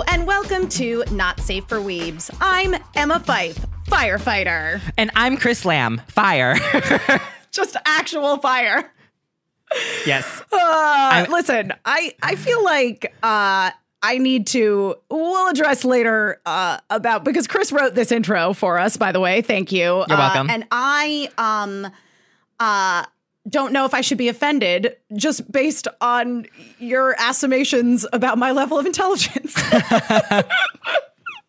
[0.00, 2.34] Hello, and welcome to Not Safe for Weebs.
[2.40, 4.80] I'm Emma Fife, firefighter.
[4.96, 6.56] And I'm Chris Lamb, fire.
[7.50, 8.90] Just actual fire.
[10.06, 10.42] yes.
[10.50, 13.72] Uh, listen, I, I feel like uh,
[14.02, 18.96] I need to, we'll address later uh, about, because Chris wrote this intro for us,
[18.96, 19.42] by the way.
[19.42, 20.06] Thank you.
[20.08, 20.48] You're welcome.
[20.48, 21.92] and I, um,
[22.58, 23.04] uh,
[23.50, 26.46] don't know if I should be offended just based on
[26.78, 29.56] your assumptions about my level of intelligence.
[29.72, 30.42] uh,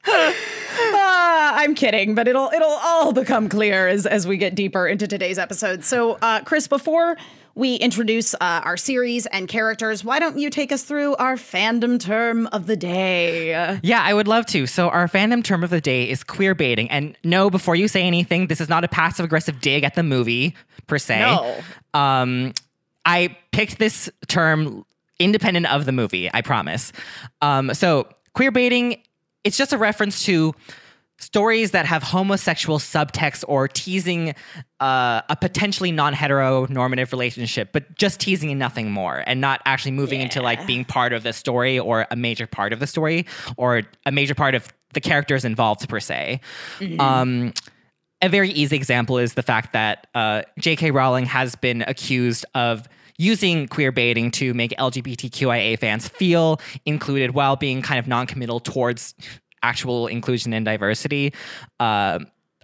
[0.08, 5.38] I'm kidding, but it'll it'll all become clear as as we get deeper into today's
[5.38, 5.84] episode.
[5.84, 7.18] So, uh, Chris, before
[7.56, 12.00] we introduce uh, our series and characters, why don't you take us through our fandom
[12.00, 13.80] term of the day?
[13.84, 14.66] Yeah, I would love to.
[14.68, 16.90] So, our fandom term of the day is queer baiting.
[16.90, 20.04] And no, before you say anything, this is not a passive aggressive dig at the
[20.04, 20.56] movie
[20.88, 21.20] per se.
[21.20, 21.60] No.
[21.94, 22.54] Um,
[23.06, 24.86] I picked this term
[25.20, 26.94] independent of the movie, I promise.
[27.42, 29.02] Um, so, queer baiting,
[29.44, 30.54] it's just a reference to
[31.22, 34.34] stories that have homosexual subtext or teasing
[34.80, 40.20] uh, a potentially non-heteronormative relationship but just teasing and nothing more and not actually moving
[40.20, 40.26] yeah.
[40.26, 43.84] into like being part of the story or a major part of the story or
[44.06, 46.42] a major part of the characters involved per se
[46.80, 47.00] mm-hmm.
[47.00, 47.54] um,
[48.24, 52.88] a very easy example is the fact that uh, j.k rowling has been accused of
[53.18, 59.14] using queer baiting to make LGBTQIA fans feel included while being kind of non-committal towards
[59.64, 61.34] actual inclusion and diversity.
[61.80, 62.20] Uh,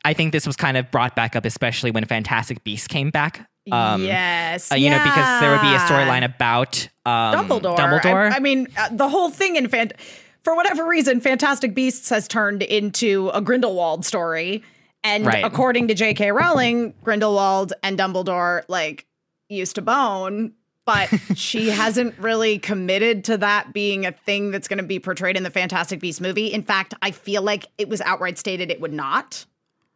[0.05, 3.49] I think this was kind of brought back up, especially when Fantastic Beasts came back.
[3.71, 4.97] Um, yes, uh, you yeah.
[4.97, 7.77] know, because there would be a storyline about um, Dumbledore.
[7.77, 8.31] Dumbledore.
[8.31, 9.91] I, I mean, uh, the whole thing in Fan-
[10.43, 14.63] for whatever reason, Fantastic Beasts has turned into a Grindelwald story.
[15.03, 15.43] And right.
[15.43, 16.31] according to J.K.
[16.31, 19.05] Rowling, Grindelwald and Dumbledore like
[19.49, 20.53] used to bone
[20.87, 25.37] but she hasn't really committed to that being a thing that's going to be portrayed
[25.37, 26.47] in the Fantastic Beasts movie.
[26.47, 29.45] In fact, I feel like it was outright stated it would not.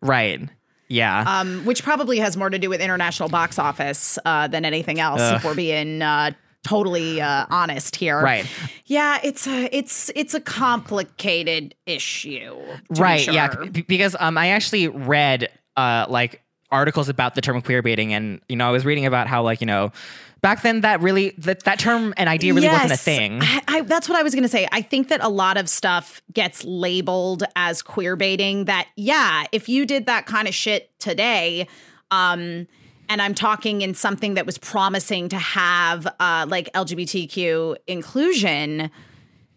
[0.01, 0.41] Right.
[0.89, 1.23] Yeah.
[1.25, 5.21] Um, which probably has more to do with international box office uh, than anything else,
[5.21, 5.37] Ugh.
[5.37, 6.31] if we're being uh,
[6.65, 8.21] totally uh, honest here.
[8.21, 8.45] Right.
[8.85, 12.59] Yeah, it's a it's it's a complicated issue.
[12.89, 13.21] Right.
[13.21, 13.33] Sure.
[13.33, 13.55] Yeah.
[13.87, 15.47] Because um, I actually read
[15.77, 19.27] uh like articles about the term queer baiting, and you know, I was reading about
[19.27, 19.93] how like you know
[20.41, 23.39] back then that really that, that term and idea really yes, wasn't a thing.
[23.41, 24.67] I, I, that's what i was going to say.
[24.71, 29.69] I think that a lot of stuff gets labeled as queer baiting that yeah if
[29.69, 31.67] you did that kind of shit today
[32.09, 32.67] um
[33.09, 38.89] and i'm talking in something that was promising to have uh like lgbtq inclusion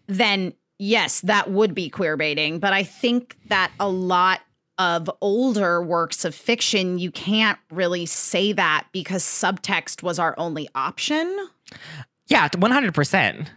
[0.07, 2.59] then yes that would be queer baiting.
[2.59, 4.41] But i think that a lot
[4.77, 10.67] of older works of fiction, you can't really say that because subtext was our only
[10.75, 11.47] option.
[12.27, 13.47] Yeah, 100%.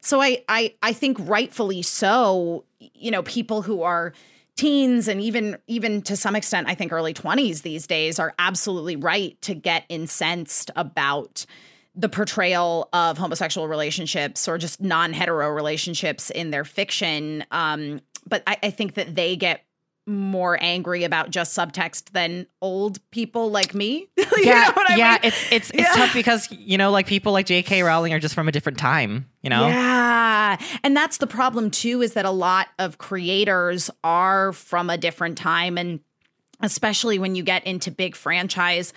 [0.00, 4.12] So I I I think rightfully so, you know, people who are
[4.56, 8.96] teens and even even to some extent I think early 20s these days are absolutely
[8.96, 11.46] right to get incensed about
[11.94, 18.56] the portrayal of homosexual relationships or just non-hetero relationships in their fiction um, but I,
[18.64, 19.64] I, think that they get
[20.08, 24.08] more angry about just subtext than old people like me.
[24.16, 25.20] yeah, yeah, mean?
[25.22, 25.92] it's it's it's yeah.
[25.94, 27.82] tough because you know, like people like J.K.
[27.82, 29.28] Rowling are just from a different time.
[29.42, 32.02] You know, yeah, and that's the problem too.
[32.02, 36.00] Is that a lot of creators are from a different time, and
[36.60, 38.92] especially when you get into big franchise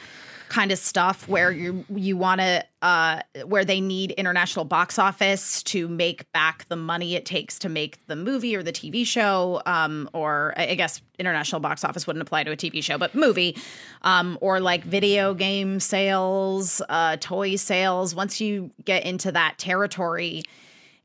[0.51, 5.63] kind of stuff where you you want to uh, where they need international box office
[5.63, 9.61] to make back the money it takes to make the movie or the TV show,
[9.65, 13.57] um, or I guess international box office wouldn't apply to a TV show, but movie,
[14.01, 18.13] um, or like video game sales, uh, toy sales.
[18.13, 20.43] Once you get into that territory,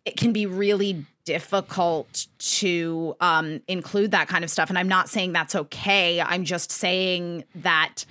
[0.05, 4.71] it can be really difficult to um, include that kind of stuff.
[4.71, 6.21] And I'm not saying that's okay.
[6.21, 8.05] I'm just saying that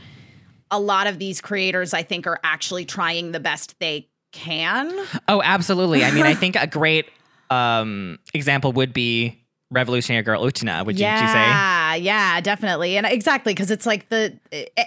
[0.72, 4.92] a lot of these creators, I think, are actually trying the best they can.
[5.28, 6.04] Oh, absolutely.
[6.04, 7.08] I mean, I think a great
[7.50, 9.42] um, example would be
[9.72, 11.34] Revolutionary Girl Utena, would yeah, you, say?
[11.34, 12.98] Yeah, yeah, definitely.
[12.98, 14.38] And exactly, because it's like the,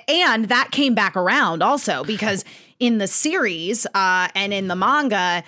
[0.07, 2.45] and that came back around also because
[2.79, 5.43] in the series uh, and in the manga,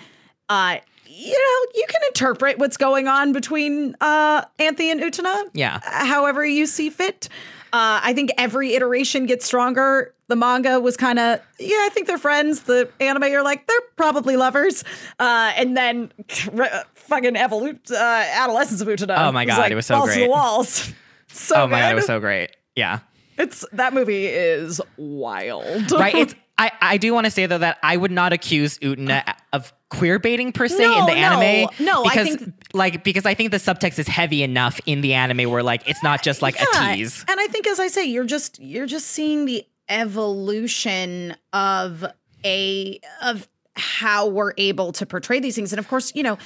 [0.49, 5.49] uh, you know, you can interpret what's going on between uh, and Utena.
[5.53, 5.79] Yeah.
[5.83, 7.29] However you see fit.
[7.73, 10.13] Uh, I think every iteration gets stronger.
[10.27, 12.63] The manga was kind of, yeah, I think they're friends.
[12.63, 14.83] The anime, you're like, they're probably lovers.
[15.19, 16.11] Uh, and then
[16.51, 19.17] re- fucking evolute, uh, adolescence of Utena.
[19.27, 20.15] Oh my god, like, it was so great.
[20.15, 20.91] To the walls.
[21.27, 21.81] So oh my good.
[21.83, 22.55] god, it was so great.
[22.75, 22.99] Yeah.
[23.37, 25.91] It's that movie is wild.
[25.91, 26.13] right.
[26.15, 29.33] It's I, I do want to say though that I would not accuse Utena uh.
[29.53, 31.69] of queer baiting per se No, in the anime.
[31.79, 35.13] no, I because think- like because I think the subtext is heavy enough in the
[35.13, 37.25] anime where like it's not just like Yeah, a tease.
[37.27, 42.05] And I think, as I say, you're just you're just seeing the evolution of
[42.45, 45.73] a of how we're able to portray these things.
[45.73, 46.37] And of course, you know,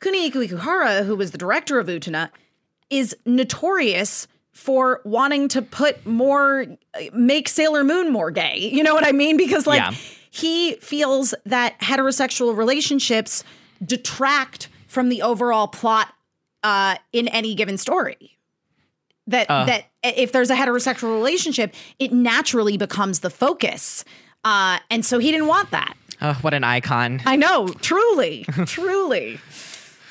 [0.00, 2.30] Kunihiko Ikuhara, who was the director of Utena,
[2.90, 6.66] is notorious for wanting to put more
[7.12, 8.58] make Sailor Moon more gay.
[8.72, 9.36] You know what I mean?
[9.36, 9.92] Because like Yeah.
[10.30, 13.44] he feels that heterosexual relationships
[13.84, 16.08] detract from the overall plot
[16.62, 18.36] uh, in any given story.
[19.26, 19.64] That Uh.
[19.64, 24.04] that if there's a heterosexual relationship, it naturally becomes the focus.
[24.44, 25.94] Uh, and so he didn't want that.
[26.20, 27.20] Oh, what an icon.
[27.26, 29.40] I know, truly, truly.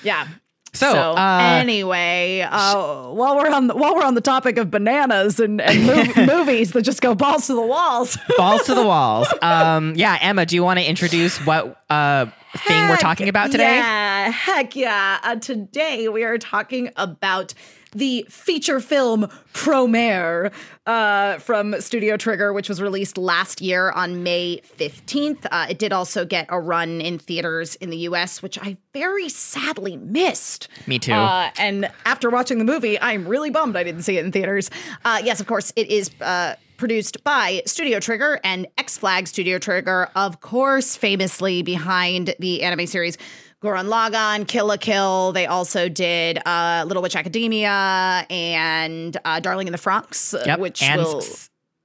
[0.03, 0.27] Yeah.
[0.73, 5.39] So, uh, anyway, uh, while we're on the, while we're on the topic of bananas
[5.39, 9.27] and, and mov- movies that just go balls to the walls, balls to the walls.
[9.41, 13.75] Um, yeah, Emma, do you want to introduce what uh, thing we're talking about today?
[13.75, 15.19] Yeah, heck yeah.
[15.23, 17.53] Uh, today we are talking about
[17.91, 20.51] the feature film Promare
[20.85, 25.45] uh, from Studio Trigger, which was released last year on May 15th.
[25.51, 29.29] Uh, it did also get a run in theaters in the US, which I very
[29.29, 30.67] sadly missed.
[30.87, 31.13] Me too.
[31.13, 34.69] Uh, and after watching the movie, I'm really bummed I didn't see it in theaters.
[35.03, 39.59] Uh, yes, of course, it is uh, produced by Studio Trigger and X Flag Studio
[39.59, 43.19] Trigger, of course, famously behind the anime series.
[43.61, 45.31] Gurren Lagann, Kill la Kill.
[45.33, 50.59] They also did uh, Little Witch Academia and uh, Darling in the Franxx, uh, Yep.
[50.59, 51.23] which and will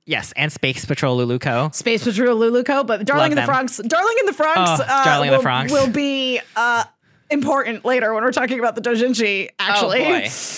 [0.06, 1.74] yes, and Space Patrol Luluco.
[1.74, 3.50] Space Patrol Luluco, but Darling in the them.
[3.50, 5.70] Franxx, Darling in the Franxx, Oh, uh, Darling in the will, Franxx.
[5.70, 6.84] will be uh,
[7.30, 9.50] important later when we're talking about the Dojinshi.
[9.58, 10.04] Actually,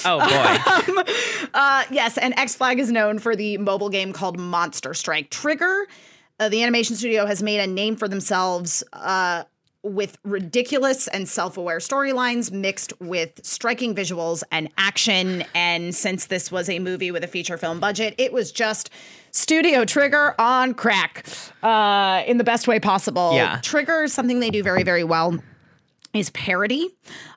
[0.05, 0.25] Oh boy.
[0.26, 1.12] Oh boy.
[1.55, 5.87] Uh, yes, and X Flag is known for the mobile game called Monster Strike Trigger.
[6.38, 9.43] Uh, the animation studio has made a name for themselves uh,
[9.82, 15.44] with ridiculous and self aware storylines mixed with striking visuals and action.
[15.54, 18.90] And since this was a movie with a feature film budget, it was just
[19.30, 21.26] Studio Trigger on crack
[21.62, 23.34] uh, in the best way possible.
[23.34, 23.60] Yeah.
[23.62, 25.38] Trigger is something they do very, very well
[26.14, 26.88] is parody.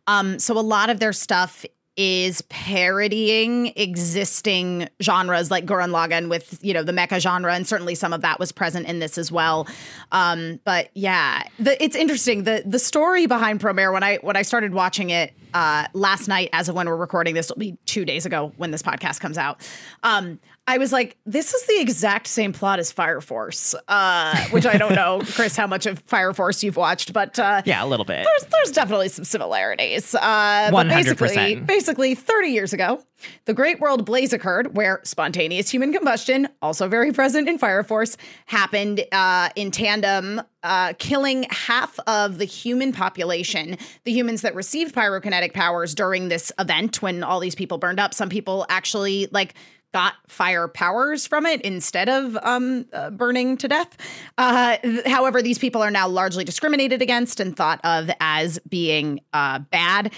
[0.07, 1.65] Um, so a lot of their stuff
[2.03, 7.93] is parodying existing genres like Gurren Lagann with you know the mecha genre, and certainly
[7.93, 9.67] some of that was present in this as well.
[10.11, 14.41] Um, but yeah, the, it's interesting the the story behind Promare when I when I
[14.41, 18.03] started watching it uh, last night, as of when we're recording this, will be two
[18.03, 19.61] days ago when this podcast comes out.
[20.01, 24.65] Um, I was like, this is the exact same plot as Fire Force, uh, which
[24.65, 27.87] I don't know, Chris, how much of Fire Force you've watched, but uh, Yeah, a
[27.87, 28.25] little bit.
[28.25, 30.13] there's there's definitely some similarities.
[30.13, 30.89] Uh, but 100%.
[31.17, 33.03] Basically, basically, 30 years ago,
[33.45, 38.15] the Great World Blaze occurred, where spontaneous human combustion, also very present in Fire Force,
[38.45, 43.77] happened uh, in tandem, uh, killing half of the human population.
[44.03, 48.13] The humans that received pyrokinetic powers during this event, when all these people burned up,
[48.13, 49.55] some people actually like
[49.93, 53.97] got fire powers from it instead of um, uh, burning to death.
[54.37, 59.21] Uh, th- however, these people are now largely discriminated against and thought of as being
[59.33, 60.13] uh, bad.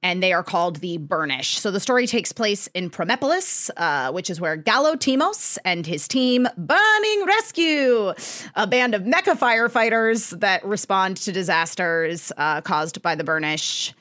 [0.00, 1.58] And they are called the Burnish.
[1.58, 6.06] So the story takes place in Promepolis, uh, which is where Gallo Thymos and his
[6.06, 8.14] team, Burning Rescue,
[8.54, 13.92] a band of mecha firefighters that respond to disasters uh, caused by the Burnish.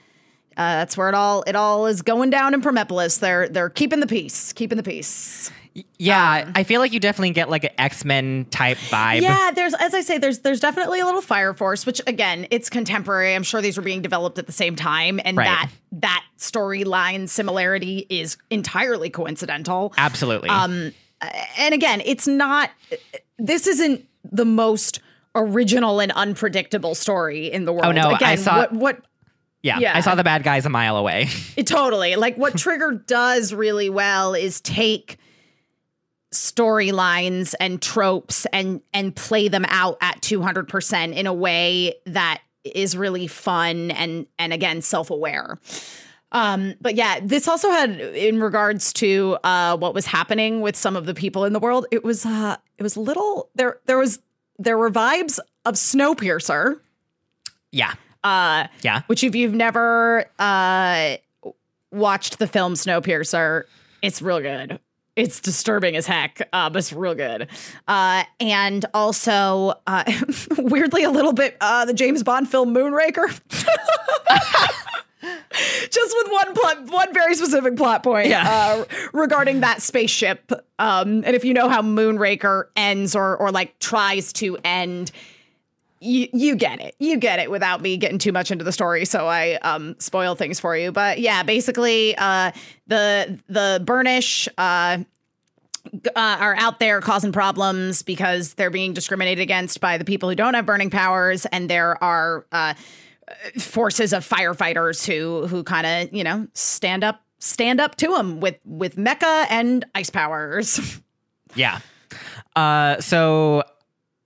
[0.57, 3.19] Uh, that's where it all it all is going down in Promepolis.
[3.19, 5.51] They're they're keeping the peace, keeping the peace.
[5.99, 9.21] Yeah, I feel like you definitely get like an X Men type vibe.
[9.21, 12.67] Yeah, there's as I say, there's there's definitely a little Fire Force, which again, it's
[12.67, 13.35] contemporary.
[13.35, 15.45] I'm sure these were being developed at the same time, and Right.
[15.45, 19.93] that that storyline similarity is entirely coincidental.
[19.97, 20.49] Absolutely.
[20.49, 20.93] Um,
[21.59, 22.71] and again, it's not.
[23.37, 24.99] This isn't the most
[25.35, 27.85] original and unpredictable story in the world.
[27.85, 29.01] Oh, no, I again, saw- what what
[29.67, 29.97] yeah, yeah.
[29.97, 31.27] I saw the bad guys a mile away.
[31.57, 32.15] It totally.
[32.15, 35.17] Like what Trigger does really well is take
[36.33, 42.97] storylines and tropes and and play them out at 200% in a way that is
[42.97, 45.57] really fun and and again self-aware.
[46.31, 50.95] Um but yeah, this also had in regards to uh what was happening with some
[50.95, 54.19] of the people in the world, it was uh it was little there there was
[54.59, 56.79] there were vibes of Snowpiercer.
[57.71, 57.93] yeah,
[58.27, 59.01] Uh yeah.
[59.07, 61.15] which if you've never uh
[61.91, 63.63] watched the film Snowpiercer,
[64.01, 64.79] it's real good.
[65.15, 67.47] It's disturbing as heck, uh, but it's real good.
[67.87, 70.03] Uh, and also, uh,
[70.59, 73.25] weirdly, a little bit uh, the James Bond film Moonraker.
[75.89, 78.47] Just with one plot, one very specific plot point Yeah.
[78.47, 80.51] uh, regarding that spaceship.
[80.77, 85.11] Um, and if you know how Moonraker ends or or like tries to end,
[85.99, 86.95] you you get it.
[86.99, 90.35] You get it without me getting too much into the story, so I um spoil
[90.35, 90.91] things for you.
[90.91, 92.51] But yeah, basically, uh,
[92.87, 94.99] the the Burnish uh,
[95.93, 100.35] uh, are out there causing problems because they're being discriminated against by the people who
[100.35, 102.73] don't have burning powers, and there are uh,
[103.59, 108.39] forces of firefighters who who kind of you know stand up stand up to them
[108.39, 110.79] with with mecha and ice powers.
[111.55, 111.79] Yeah.
[112.55, 113.63] Uh, so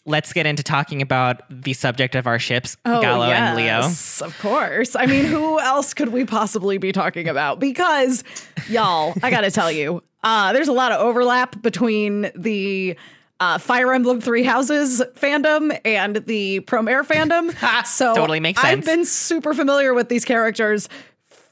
[0.06, 3.66] let's get into talking about the subject of our ships, Gallo and Leo.
[3.66, 4.96] Oh, yes, Of course.
[4.96, 7.60] I mean, who else could we possibly be talking about?
[7.60, 8.24] Because,
[8.70, 12.98] y'all, I got to tell you, uh, there's a lot of overlap between the
[13.40, 17.86] uh, Fire Emblem Three Houses fandom and the Promare fandom.
[17.88, 18.80] so Totally makes sense.
[18.80, 20.90] I've been super familiar with these characters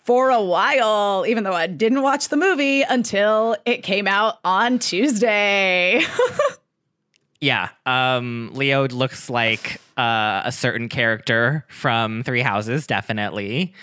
[0.05, 4.79] for a while, even though I didn't watch the movie until it came out on
[4.79, 6.01] Tuesday.
[7.41, 7.69] Yeah.
[7.85, 13.73] Um, Leo looks like uh, a certain character from Three Houses, definitely.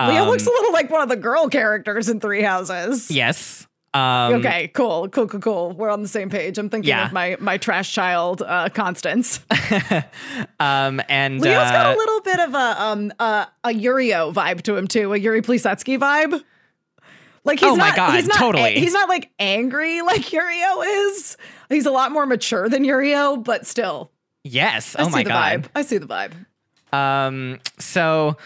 [0.00, 3.10] Leo Um, looks a little like one of the girl characters in Three Houses.
[3.10, 3.66] Yes.
[3.94, 5.72] Um, Okay, cool, cool, cool, cool.
[5.72, 6.58] We're on the same page.
[6.58, 7.06] I'm thinking Yeah.
[7.06, 9.40] of my my trash child, uh, Constance.
[10.60, 14.62] Um, and Leo's got uh, a little bit of a um uh, a Yurio vibe
[14.62, 16.42] to him too, a Yuri Plisetsky vibe.
[17.44, 18.78] Like he's Oh my not, God, he's not, totally.
[18.78, 21.36] He's not like angry like Yurio is.
[21.68, 24.10] He's a lot more mature than Yurio, but still,
[24.44, 24.94] yes.
[24.96, 25.62] I Oh see my the god.
[25.62, 25.66] vibe.
[25.74, 26.32] I see the vibe.
[26.92, 28.36] Um, so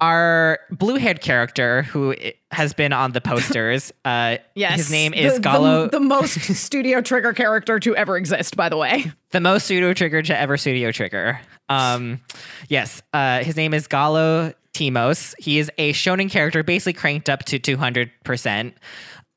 [0.00, 2.14] our blue-haired character who
[2.50, 6.32] has been on the posters, uh, Yes, his name is the, Gallo, the, the most
[6.54, 8.56] Studio Trigger character to ever exist.
[8.56, 11.40] By the way, the most studio trigger to ever studio trigger.
[11.68, 12.20] Um,
[12.68, 15.34] yes, uh, his name is Gallo Thymos.
[15.38, 18.74] He is a shonen character, basically cranked up to two hundred percent.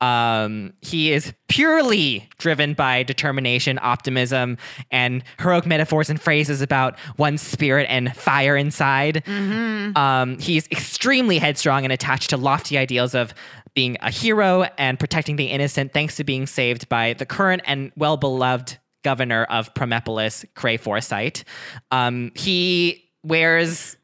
[0.01, 4.57] Um, he is purely driven by determination, optimism,
[4.91, 9.27] and heroic metaphors and phrases about one's spirit and fire inside.
[9.27, 13.33] Um, he's extremely headstrong and attached to lofty ideals of
[13.73, 17.91] being a hero and protecting the innocent, thanks to being saved by the current and
[17.97, 21.43] well beloved governor of Promepolis, Kray Foresight.
[21.91, 23.97] Um, he wears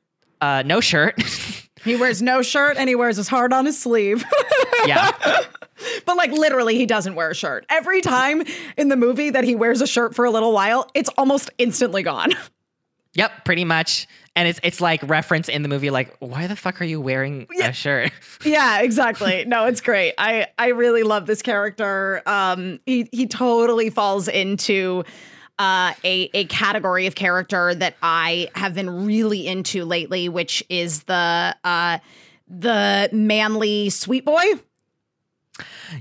[0.45, 1.21] uh, no shirt.
[1.83, 4.23] he wears no shirt and he wears his heart on his sleeve.
[4.85, 5.11] yeah.
[6.05, 7.65] But like literally, he doesn't wear a shirt.
[7.67, 8.43] Every time
[8.77, 12.01] in the movie that he wears a shirt for a little while, it's almost instantly
[12.01, 12.31] gone.
[13.13, 14.07] Yep, pretty much.
[14.37, 17.45] And it's it's like reference in the movie, like, why the fuck are you wearing
[17.61, 18.13] a shirt?
[18.45, 19.43] yeah, exactly.
[19.45, 20.13] No, it's great.
[20.17, 22.21] I I really love this character.
[22.25, 25.03] Um, he he totally falls into
[25.59, 31.03] uh, a a category of character that I have been really into lately, which is
[31.03, 32.00] the uh
[32.47, 34.43] the manly sweet boy.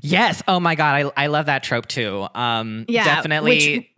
[0.03, 0.43] yes.
[0.49, 2.27] Oh my god, I I love that trope too.
[2.35, 3.91] Um Yeah, definitely which-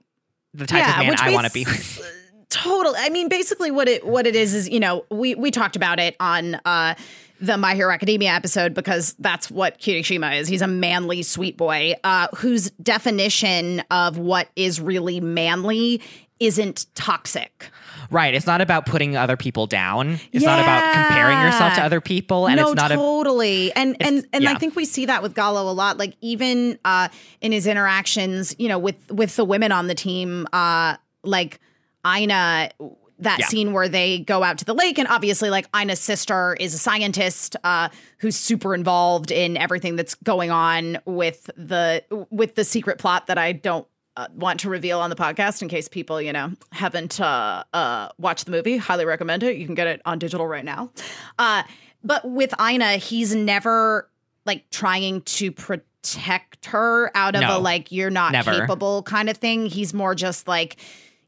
[0.55, 1.67] the type of man I want to be.
[2.49, 2.95] Totally.
[2.99, 5.99] I mean, basically, what it what it is is you know we we talked about
[5.99, 6.95] it on uh,
[7.41, 10.49] the My Hero Academia episode because that's what Kirishima is.
[10.49, 16.01] He's a manly sweet boy uh, whose definition of what is really manly
[16.39, 17.71] isn't toxic.
[18.11, 18.35] Right.
[18.35, 20.19] It's not about putting other people down.
[20.33, 22.47] It's not about comparing yourself to other people.
[22.47, 23.73] And no, it's not a totally.
[23.73, 25.99] and and and I think we see that with Gallo a lot.
[25.99, 27.09] Like even uh,
[27.41, 31.59] in his interactions, you know, with with the women on the team, uh, like
[32.07, 32.71] Ina.
[33.21, 33.47] That Yeah.
[33.47, 36.79] scene where they go out to the lake, and obviously, like Ina's sister is a
[36.79, 42.99] scientist uh, who's super involved in everything that's going on with the with the secret
[42.99, 43.87] plot that I don't
[44.19, 48.09] uh, want to reveal on the podcast in case people, you know, haven't uh, uh,
[48.19, 48.77] watched the movie.
[48.77, 49.57] Highly recommend it.
[49.57, 50.91] You can get it on digital right now.
[51.39, 51.63] Uh,
[52.05, 54.11] but with Ina, he's never
[54.45, 57.57] like trying to protect her out of No.
[57.57, 58.53] a like you're not Never.
[58.61, 59.67] capable kind of thing.
[59.67, 60.77] He's more just like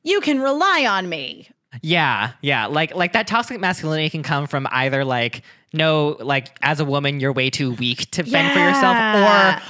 [0.02, 1.48] you can rely on me.
[1.82, 2.66] Yeah, yeah.
[2.66, 5.42] Like like that toxic masculinity can come from either like
[5.72, 8.96] no, like as a woman you're way too weak to fend for yourself,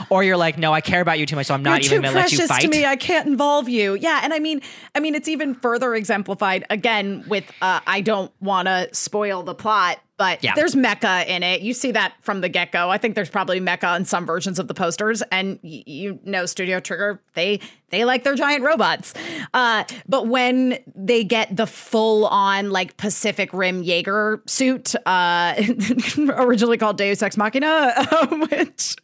[0.08, 1.94] or or you're like no, I care about you too much, so I'm not You're
[1.94, 2.62] even too gonna let you fight.
[2.62, 2.84] to me.
[2.86, 3.94] I can't involve you.
[3.94, 4.60] Yeah, and I mean,
[4.94, 7.44] I mean, it's even further exemplified again with.
[7.60, 10.52] Uh, I don't want to spoil the plot, but Yeah.
[10.54, 11.62] there's mecha in it.
[11.62, 12.90] You see that from the get go.
[12.90, 16.44] I think there's probably mecha in some versions of the posters, and y- you know,
[16.44, 17.60] Studio Trigger they
[17.90, 19.14] they like their giant robots.
[19.54, 25.54] Uh, but when they get the full on like Pacific Rim Jaeger suit, uh,
[26.36, 28.04] originally called Deus Ex Machina,
[28.50, 28.96] which.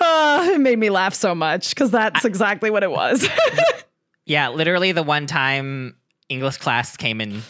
[0.00, 3.26] Uh, it made me laugh so much because that's exactly what it was.
[4.26, 5.96] yeah, literally the one time
[6.28, 7.42] English class came in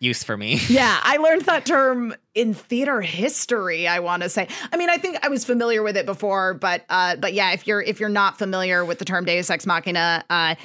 [0.00, 0.60] use for me.
[0.68, 3.86] yeah, I learned that term in theater history.
[3.86, 4.48] I want to say.
[4.72, 7.66] I mean, I think I was familiar with it before, but uh, but yeah, if
[7.66, 10.56] you're if you're not familiar with the term Deus Ex Machina, uh,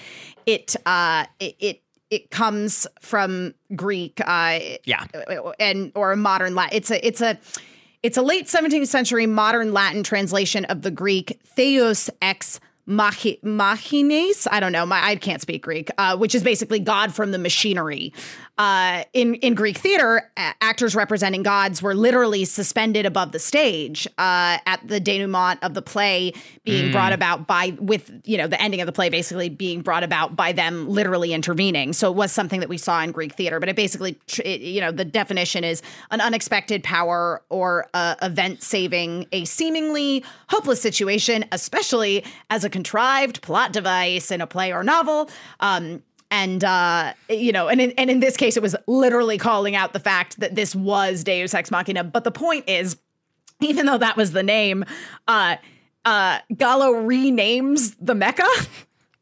[0.48, 1.56] it uh, it.
[1.60, 5.06] it it comes from Greek, uh, Yeah.
[5.60, 6.78] and or a modern Latin.
[6.78, 7.38] It's a it's a
[8.04, 14.48] it's a late 17th century modern Latin translation of the Greek theos ex machi- machines.
[14.52, 14.86] I don't know.
[14.86, 18.14] My I can't speak Greek, uh, which is basically God from the machinery.
[18.58, 24.08] Uh, in in Greek theater, a- actors representing gods were literally suspended above the stage
[24.18, 26.32] uh, at the denouement of the play
[26.64, 30.04] being brought about by with you know the ending of the play basically being brought
[30.04, 31.92] about by them literally intervening.
[31.92, 34.62] So it was something that we saw in Greek theater, but it basically tr- it,
[34.62, 35.82] you know the definition is
[36.12, 43.42] an unexpected power or uh, event saving a seemingly hopeless situation, especially as a contrived
[43.42, 45.30] plot device in a play or novel.
[45.60, 46.02] Um,
[46.32, 49.94] and uh, you know, and in, and in this case, it was literally calling out
[49.94, 52.04] the fact that this was Deus Ex Machina.
[52.04, 52.98] But the point is,
[53.62, 54.86] even though that was the name,
[55.28, 55.58] uh,
[56.04, 58.68] uh, Gallo renames the mecha.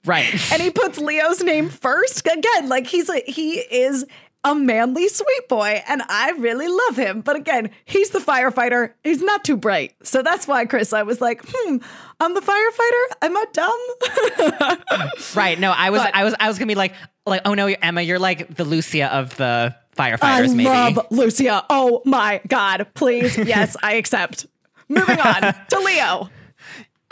[0.05, 0.33] Right.
[0.51, 2.27] and he puts Leo's name first.
[2.27, 4.05] Again, like he's a he is
[4.43, 7.21] a manly sweet boy, and I really love him.
[7.21, 8.91] But again, he's the firefighter.
[9.03, 10.91] He's not too bright, so that's why Chris.
[10.91, 11.77] I was like, hmm,
[12.23, 13.15] I'm the firefighter.
[13.21, 15.09] I'm I dumb?
[15.35, 15.59] right.
[15.59, 16.93] No, I was But- I was I was gonna be like
[17.25, 20.69] like, oh no, Emma, you're like the Lucia of the I firefighters, maybe.
[20.69, 21.65] love Lucia.
[21.69, 24.47] Oh my god, please, yes, I accept.
[24.89, 26.29] Moving on to Leo.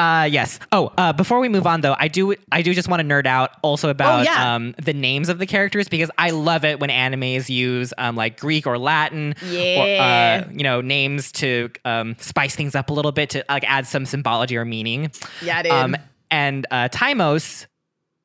[0.01, 0.59] Uh, yes.
[0.71, 3.25] Oh, uh, before we move on though, I do I do just want to nerd
[3.27, 4.55] out also about Oh, yeah.
[4.55, 8.39] um, the names of the characters because I love it when animes use um, like
[8.39, 10.39] Greek or Latin Yeah.
[10.41, 13.63] or uh, you know names to um, spice things up a little bit to like
[13.69, 15.11] add some symbology or meaning.
[15.41, 15.71] Yeah, dude.
[15.71, 15.95] Um,
[16.31, 17.67] and uh, Thymos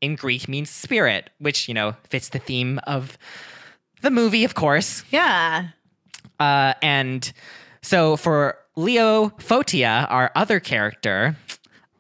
[0.01, 3.19] in Greek means spirit, which you know fits the theme of
[4.03, 5.05] the movie, of course.
[5.11, 5.69] yeah.
[6.39, 7.33] Uh, and
[7.83, 11.35] so for Leo Fotia, our other character,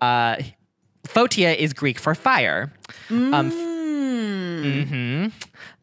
[0.00, 0.36] uh,
[1.06, 2.72] Photia is Greek for fire.
[3.10, 3.50] Um,
[4.62, 5.32] mhm.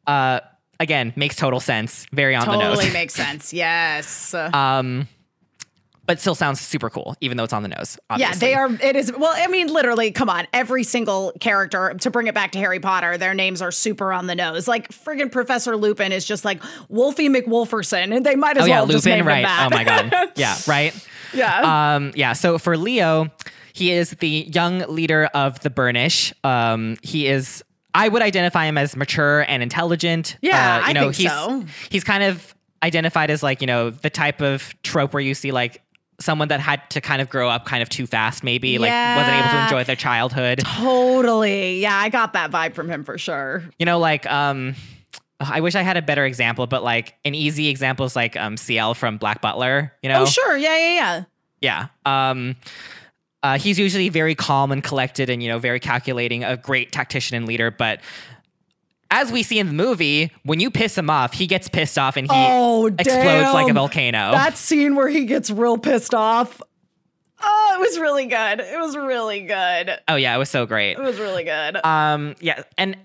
[0.05, 0.39] Uh,
[0.79, 2.05] again, makes total sense.
[2.11, 2.75] Very on the nose.
[2.77, 3.53] Totally makes sense.
[3.63, 4.33] Yes.
[4.33, 5.07] um,
[6.05, 7.97] but still sounds super cool, even though it's on the nose.
[8.17, 8.69] Yeah, they are.
[8.69, 9.13] It is.
[9.17, 10.47] Well, I mean, literally, come on.
[10.51, 14.27] Every single character, to bring it back to Harry Potter, their names are super on
[14.27, 14.67] the nose.
[14.67, 18.79] Like, friggin' Professor Lupin is just like Wolfie McWolferson, and they might as Oh yeah,
[18.79, 19.37] well just Lupin, name right?
[19.37, 19.69] him that.
[19.71, 20.93] Oh my god, yeah, right.
[21.33, 21.95] yeah.
[21.95, 22.33] Um, yeah.
[22.33, 23.31] So for Leo,
[23.73, 26.33] he is the young leader of the Burnish.
[26.43, 27.63] Um, he is.
[27.95, 30.37] I would identify him as mature and intelligent.
[30.41, 31.65] Yeah, uh, you I know, think he's, so.
[31.89, 35.51] He's kind of identified as like you know the type of trope where you see
[35.51, 35.81] like
[36.19, 39.35] someone that had to kind of grow up kind of too fast, maybe like wasn't
[39.35, 40.59] able to enjoy their childhood.
[40.59, 41.81] totally.
[41.81, 43.63] Yeah, I got that vibe from him for sure.
[43.79, 44.75] You know, like um.
[45.39, 48.55] I wish I had a better example, but like an easy example is like um
[48.55, 50.21] Ciel from Black Butler, you know?
[50.21, 50.55] Oh, sure.
[50.55, 51.87] Yeah, yeah, yeah.
[52.05, 52.29] Yeah.
[52.29, 52.55] Um,
[53.43, 57.37] uh, he's usually very calm and collected and, you know, very calculating, a great tactician
[57.37, 57.69] and leader.
[57.69, 57.99] But
[59.11, 62.17] as we see in the movie, when you piss him off, he gets pissed off
[62.17, 64.31] and he Oh, explodes like a volcano.
[64.31, 66.61] That scene where he gets real pissed off.
[67.45, 68.61] Oh, it was really good.
[68.61, 69.99] It was really good.
[70.07, 70.93] Oh, yeah, it was so great.
[70.97, 71.85] It was really good.
[71.85, 72.63] Um, yeah.
[72.77, 72.95] And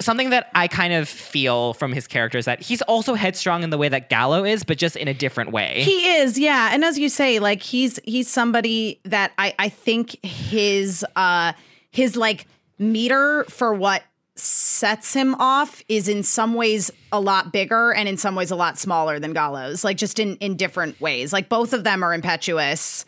[0.00, 3.70] something that I kind of feel from his character is that he's also headstrong in
[3.70, 5.82] the way that Gallo is, but just in a different way.
[5.82, 6.70] He is, yeah.
[6.72, 11.52] And as you say, like he's he's somebody that I I think his uh
[11.90, 12.46] his like
[12.78, 14.04] meter for what
[14.36, 18.56] sets him off is in some ways a lot bigger and in some ways a
[18.56, 19.82] lot smaller than Gallo's.
[19.82, 21.32] Like just in in different ways.
[21.32, 23.04] Like both of them are impetuous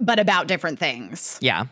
[0.00, 1.38] but about different things.
[1.40, 1.64] yeah.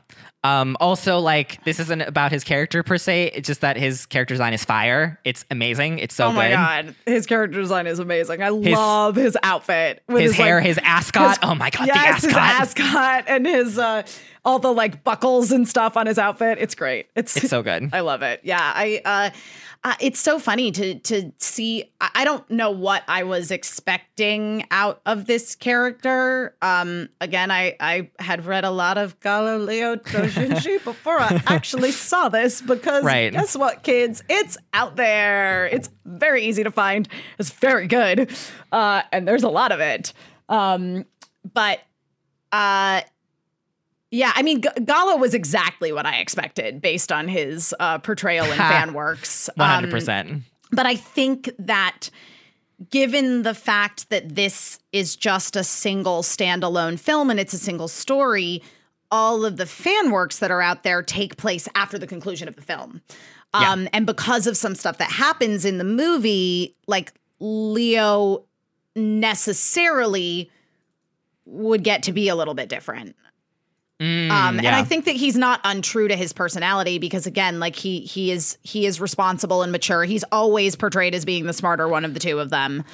[0.44, 3.32] Um, also, like, this isn't about his character per se.
[3.34, 5.18] It's just that his character design is fire.
[5.24, 5.98] It's amazing.
[5.98, 6.34] It's so good.
[6.34, 6.54] oh my good.
[6.54, 8.42] god, his character design is amazing.
[8.42, 11.30] I love his outfit with his hair, like, his ascot.
[11.30, 12.84] his- oh my god, yes, the his ascot.
[12.86, 14.02] ascot and his uh
[14.44, 16.58] all the like buckles and stuff on his outfit.
[16.60, 17.08] It's great.
[17.16, 17.90] It's It's so good.
[17.92, 18.40] I love it.
[18.44, 19.30] Yeah, I uh,
[19.86, 25.00] uh it's so funny to to see I don't know what I was expecting out
[25.06, 26.56] of this character.
[26.60, 31.92] Um again, I I had read a lot of Gallo Leo Dojinshi before I actually
[31.92, 33.32] saw this because Right.
[33.32, 35.66] guess what kids, it's out there.
[35.66, 37.08] It's very easy to find.
[37.38, 38.34] It's very good.
[38.72, 40.12] Uh and there's a lot of it.
[40.48, 41.04] Um
[41.54, 41.78] but
[42.50, 43.02] uh
[44.10, 48.46] yeah, I mean, G- Gallo was exactly what I expected based on his uh, portrayal
[48.46, 49.48] in fan works.
[49.58, 50.42] Um, hundred percent.
[50.72, 52.10] But I think that
[52.90, 57.88] given the fact that this is just a single standalone film and it's a single
[57.88, 58.62] story,
[59.10, 62.56] all of the fan works that are out there take place after the conclusion of
[62.56, 63.00] the film.
[63.54, 63.72] Yeah.
[63.72, 68.44] Um, and because of some stuff that happens in the movie, like Leo
[68.94, 70.50] necessarily
[71.46, 73.16] would get to be a little bit different.
[74.00, 74.66] Mm, Um, and.
[74.68, 78.58] I think that he's not untrue to his personality because again, like he he is
[78.62, 80.04] he is responsible and mature.
[80.04, 82.84] He's always portrayed as being the smarter one of the two of them.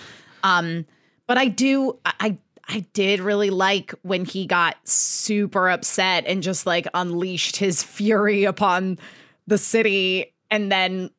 [0.45, 0.87] Um,
[1.27, 2.37] but I do I
[2.69, 8.45] I did really like when he got super upset and just like unleashed his fury
[8.45, 8.99] upon
[9.49, 11.11] the city and then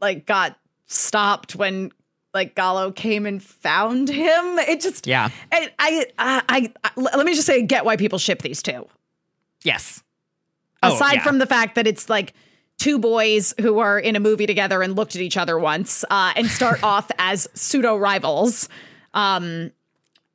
[0.00, 1.92] like got stopped when
[2.32, 4.58] like Gallo came and found him.
[4.60, 5.28] It just yeah.
[5.52, 8.86] I I, I, I let me just say get why people ship these two
[9.64, 10.02] Yes.
[10.82, 11.22] Oh, aside yeah.
[11.22, 12.32] from the fact that it's like
[12.78, 16.32] two boys who are in a movie together and looked at each other once uh,
[16.34, 18.68] and start off as pseudo rivals
[19.12, 19.70] um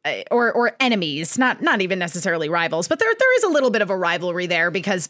[0.03, 3.71] uh, or or enemies not not even necessarily rivals but there there is a little
[3.71, 5.09] bit of a rivalry there because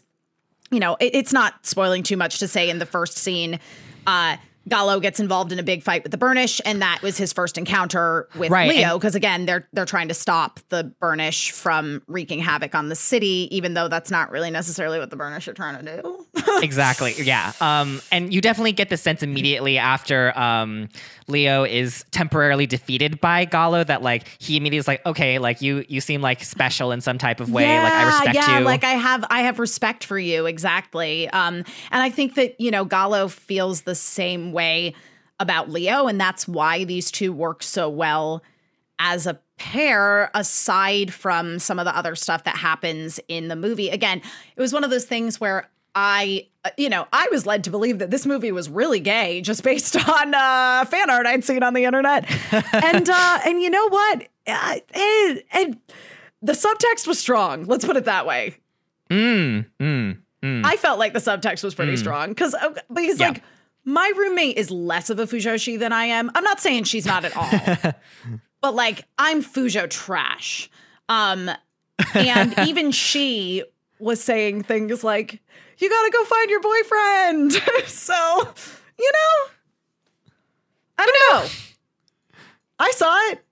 [0.70, 3.58] you know it, it's not spoiling too much to say in the first scene
[4.06, 4.36] uh
[4.68, 7.56] Gallo gets involved in a big fight with the Burnish, and that was his first
[7.56, 8.98] encounter with Right, Leo.
[8.98, 13.48] Because again, they're they're trying to stop the Burnish from wreaking havoc on the city,
[13.50, 16.26] even though that's not really necessarily what the Burnish are trying to do.
[16.62, 17.14] exactly.
[17.18, 17.52] Yeah.
[17.60, 20.88] Um, and you definitely get the sense immediately after um,
[21.28, 25.84] Leo is temporarily defeated by Gallo that like he immediately is like, okay, like you
[25.88, 27.78] you seem like special in some type of way.
[27.78, 28.64] like I respect yeah, you.
[28.64, 31.28] like I have I have respect for you exactly.
[31.30, 31.56] Um,
[31.90, 34.94] and I think that you know Gallo feels the same way
[35.38, 38.42] about Leo, and that's why these two work so well
[38.98, 40.30] as a pair.
[40.34, 44.20] Aside from some of the other stuff that happens in the movie, again,
[44.56, 45.68] it was one of those things where.
[45.98, 49.40] I, uh, you know, I was led to believe that this movie was really gay
[49.40, 52.26] just based on uh, fan art I'd seen on the internet,
[52.74, 55.80] and uh, and you know what, uh, and, and
[56.42, 57.64] the subtext was strong.
[57.64, 58.56] Let's put it that way.
[59.10, 60.66] mm, mm, mm.
[60.66, 62.54] I felt like the subtext was pretty strong because
[62.92, 63.28] because Yeah.
[63.28, 63.42] like
[63.86, 66.30] my roommate is less of a Fujoshi than I am.
[66.34, 67.94] I'm not saying she's not at all,
[68.60, 70.68] but like I'm Fujo trash.
[71.08, 71.48] Um,
[72.12, 73.62] and even she
[73.98, 75.40] was saying things like,
[75.78, 77.52] "You got to go find your boyfriend."
[77.86, 78.54] so
[78.98, 79.50] you know,
[80.98, 81.50] I don't know.
[82.78, 83.42] I saw it.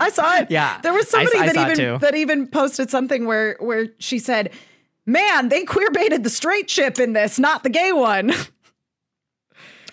[0.00, 0.50] I saw it.
[0.50, 4.50] Yeah, There was somebody I that even that even posted something where where she said,
[5.04, 8.32] "Man, they queer baited the straight ship in this, not the gay one."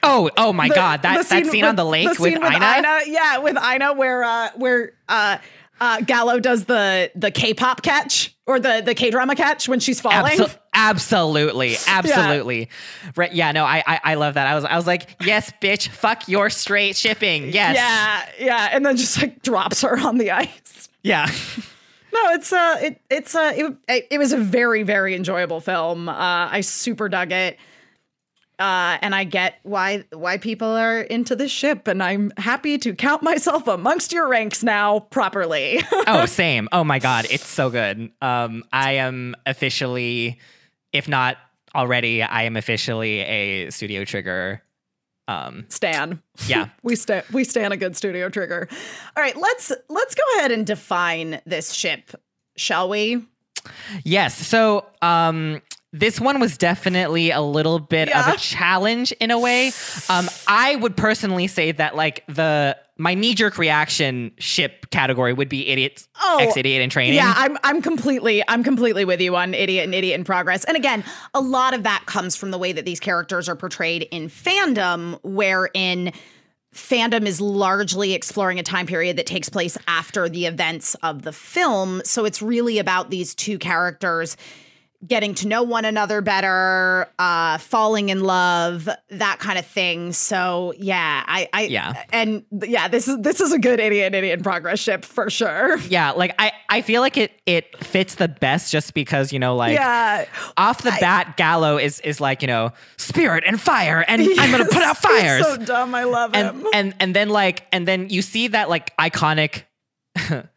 [0.03, 1.01] Oh, oh my The- God.
[1.01, 2.99] That, that scene on the lake with, scene Ina.
[3.07, 5.37] yeah, with Ina, where uh, where uh,
[5.79, 10.37] uh, Gallo does the the K-pop catch or the the K-drama catch when she's falling.
[10.37, 12.69] Abso- absolutely, absolutely.
[13.15, 13.33] Right?
[13.33, 13.51] Yeah.
[13.51, 14.47] No, I, I, I love that.
[14.47, 17.51] I was, I was like, yes, bitch, fuck your straight shipping.
[17.51, 17.75] Yes.
[17.75, 20.89] Yeah, yeah, and then just like drops her on the ice.
[21.01, 21.29] Yeah.
[22.13, 23.53] No, it's uh, it it's uh,
[23.87, 26.07] it, it was a very very enjoyable film.
[26.07, 26.13] Uh,
[26.51, 27.57] I super dug it.
[28.59, 32.93] Uh, and I get why why people are into this ship, and I'm happy to
[32.93, 35.81] count myself amongst your ranks now properly.
[36.07, 36.69] oh, same.
[36.71, 38.11] Oh my god, it's so good.
[38.21, 40.39] Um, I am officially,
[40.91, 41.37] if not
[41.75, 44.61] already, I am officially a Studio Trigger.
[45.27, 46.21] Um, Stan.
[46.47, 46.69] yeah.
[46.83, 48.67] we stand we stand a good studio trigger.
[49.15, 52.11] All right, let's let's go ahead and define this ship,
[52.57, 53.25] shall we?
[54.03, 54.35] Yes.
[54.35, 55.61] So, um,
[55.93, 59.67] this one was definitely a little bit of a challenge in a way.
[60.09, 65.49] Um, I would personally say that like the my knee jerk reaction ship category would
[65.49, 67.13] be idiots, Oh, ex idiot in training.
[67.13, 70.63] Yeah, I'm I'm completely I'm completely with you on idiot and idiot in progress.
[70.63, 71.03] And again,
[71.35, 75.19] a lot of that comes from the way that these characters are portrayed in fandom,
[75.23, 76.11] wherein
[76.73, 81.31] fandom is largely exploring a time period that takes place after the events of the
[81.31, 82.01] film.
[82.03, 84.35] So it's really about these two characters
[85.05, 90.13] getting to know one another better, uh, falling in love, that kind of thing.
[90.13, 91.93] So yeah, I, I Yeah.
[92.11, 95.77] and yeah, this is this is a good idiot idiot progress ship for sure.
[95.79, 99.55] Yeah, like I, I feel like it it fits the best just because you know
[99.55, 100.25] like yeah,
[100.57, 104.65] off the bat Gallo is is like you know spirit and fire and I'm gonna
[104.65, 105.93] put out Yes, he's fires so dumb.
[105.95, 106.67] I love and him.
[106.73, 109.63] and and then like and then you see that like iconic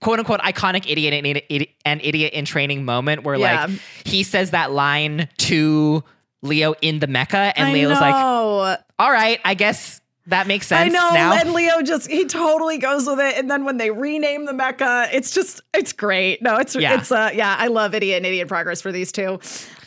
[0.00, 3.66] quote unquote iconic idiot and idiot, and idiot in training moment where Yeah.
[3.66, 6.02] like he says that line to
[6.42, 8.76] Leo in the mecha, and I Leo's like know.
[8.98, 10.86] all right I guess that makes sense.
[10.86, 13.36] I know, now and Leo just he totally goes with it.
[13.38, 16.42] And then when they rename the mecha, it's just it's great.
[16.42, 16.98] No, it's Yeah.
[16.98, 19.38] it's uh yeah, I love idiot and idiot progress for these two.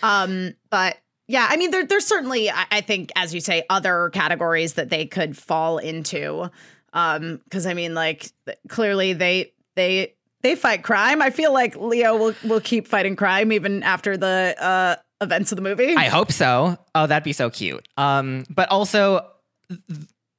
[0.02, 4.10] Um, but yeah, I mean there there's certainly I, I think as you say other
[4.14, 6.50] categories that they could fall into.
[6.94, 8.32] Um, because I mean like
[8.70, 11.22] clearly they they they fight crime.
[11.22, 15.58] I feel like Leo will will keep fighting crime even after the uh events of
[15.58, 15.96] the movie.
[15.96, 16.78] I hope so.
[16.96, 17.86] Oh, that'd be so cute.
[17.98, 19.26] Um, but also
[19.70, 19.82] th-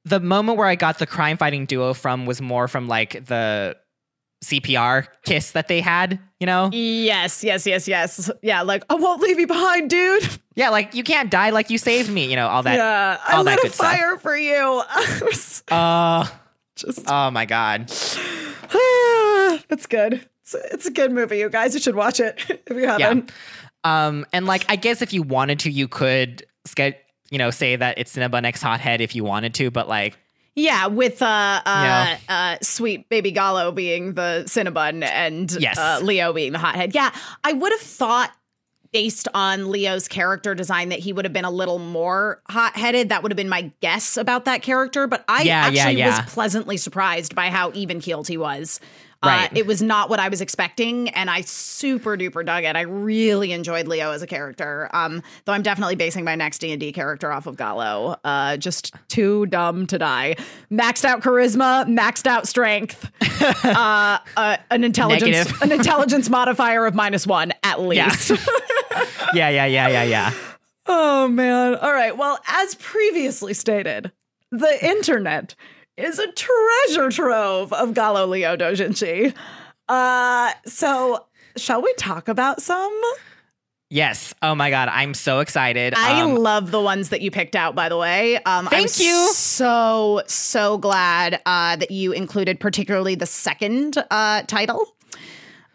[0.07, 3.77] the moment where I got the crime fighting duo from was more from like the
[4.43, 6.71] CPR kiss that they had, you know?
[6.73, 8.31] Yes, yes, yes, yes.
[8.43, 10.27] Yeah, like I won't leave you behind, dude.
[10.55, 12.77] Yeah, like you can't die like you saved me, you know, all that.
[12.77, 13.93] yeah, I all that lit a good stuff.
[13.93, 14.83] fire for you.
[15.71, 16.27] Uh,
[16.81, 17.83] Just oh my god.
[19.71, 20.27] it's good.
[20.43, 21.75] It's, it's a good movie, you guys.
[21.75, 23.31] You should watch it if you haven't.
[23.85, 27.77] Um, and like I guess if you wanted to, you could get you know say
[27.77, 30.19] that it's Cinnabon X Hothead if you wanted to, but like
[30.55, 32.19] Yeah, with uh, uh, Yeah.
[32.29, 35.79] uh, sweet baby Gallo being the Cinnabon and Yes.
[35.79, 36.95] uh, Leo being the hothead.
[36.95, 37.11] Yeah,
[37.45, 38.31] I would have thought
[38.93, 43.09] based on Leo's character design that he would have been a little more hot-headed.
[43.11, 46.21] That would have been my guess about that character, but I Yeah, yeah, actually yeah.
[46.23, 48.81] was pleasantly surprised by how even-keeled he was.
[49.23, 49.53] Right.
[49.53, 52.75] Uh, it was not what I was expecting, and I super duper dug it.
[52.75, 54.89] I really enjoyed Leo as a character.
[54.95, 58.17] Um, though I'm definitely basing my next D and D character off of Gallo.
[58.25, 60.37] Uh, just too dumb to die.
[60.73, 63.11] Maxed out charisma, maxed out strength,
[63.67, 68.31] uh, uh, an intelligence an intelligence modifier of minus one at least.
[68.31, 68.37] yeah,
[69.35, 70.03] yeah, yeah, yeah, yeah.
[70.05, 70.33] Yeah.
[70.87, 71.75] Oh man.
[71.77, 72.17] All right.
[72.17, 74.11] Well, as previously stated,
[74.51, 75.55] the internet
[75.97, 79.35] is a treasure trove of Gallo Leo Dojinshi.
[79.89, 82.99] Uh so shall we talk about some?
[83.93, 84.33] Yes.
[84.41, 85.95] Oh my god, I'm so excited.
[85.97, 88.37] I Um, love the ones that you picked out, by the way.
[88.45, 89.29] Um, Thank you.
[89.33, 94.95] So so glad uh, that you included particularly the second uh, title,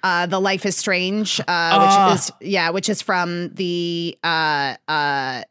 [0.05, 2.09] uh, "The Life is Strange," uh, Ah.
[2.11, 4.17] which is yeah, which is from the.
[4.23, 5.43] Uh, uh,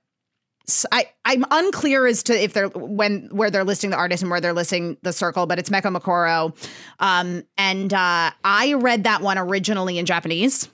[0.92, 4.40] I I'm unclear as to if they're when where they're listing the artist and where
[4.40, 6.56] they're listing the circle, but it's Meko Makoro,
[7.00, 10.70] um, and uh, I read that one originally in Japanese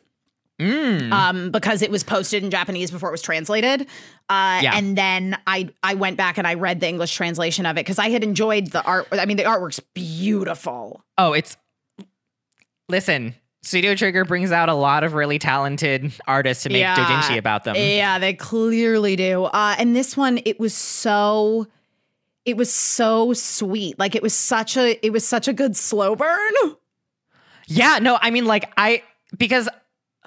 [0.61, 3.83] mm, um, because it was posted in Japanese before it was translated.
[4.29, 4.77] Uh, Yeah.
[4.77, 7.99] And then I I went back and I read the English translation of it because
[7.99, 9.09] I had enjoyed the art.
[9.11, 11.03] I mean, the artwork's beautiful.
[11.19, 11.57] oh, it's
[12.89, 13.35] listen.
[13.63, 16.97] Studio Trigger brings out a lot of really talented artists to make Yeah.
[16.97, 17.77] doujinshi about them.
[17.77, 19.45] Yeah, they clearly do.
[19.45, 21.67] Uh, and this one, it was so.
[22.47, 23.99] It was so sweet.
[23.99, 26.53] Like it was such a it was such a good slow burn.
[27.67, 29.03] Yeah, no, I mean like I
[29.37, 29.69] because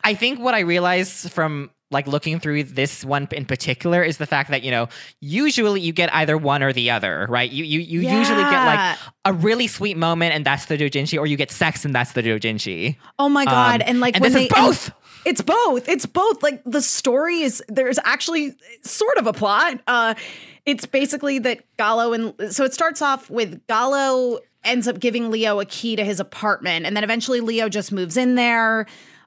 [0.03, 4.25] I think what I realized from like looking through this one in particular is the
[4.25, 4.89] fact that you know
[5.21, 7.49] usually you get either one or the other, right?
[7.49, 11.25] You you you usually get like a really sweet moment and that's the doujinshi, or
[11.25, 12.97] you get sex and that's the doujinshi.
[13.19, 13.81] Oh my god!
[13.81, 14.91] Um, and like and when this they is both.
[15.25, 15.87] it's both.
[15.87, 16.43] It's both.
[16.43, 19.79] Like the story is there's actually sort of a plot.
[19.87, 20.15] Uh,
[20.65, 25.59] it's basically that Gallo and so it starts off with Gallo ends up giving Leo
[25.59, 28.85] a key to his apartment, and then eventually Leo just moves in there.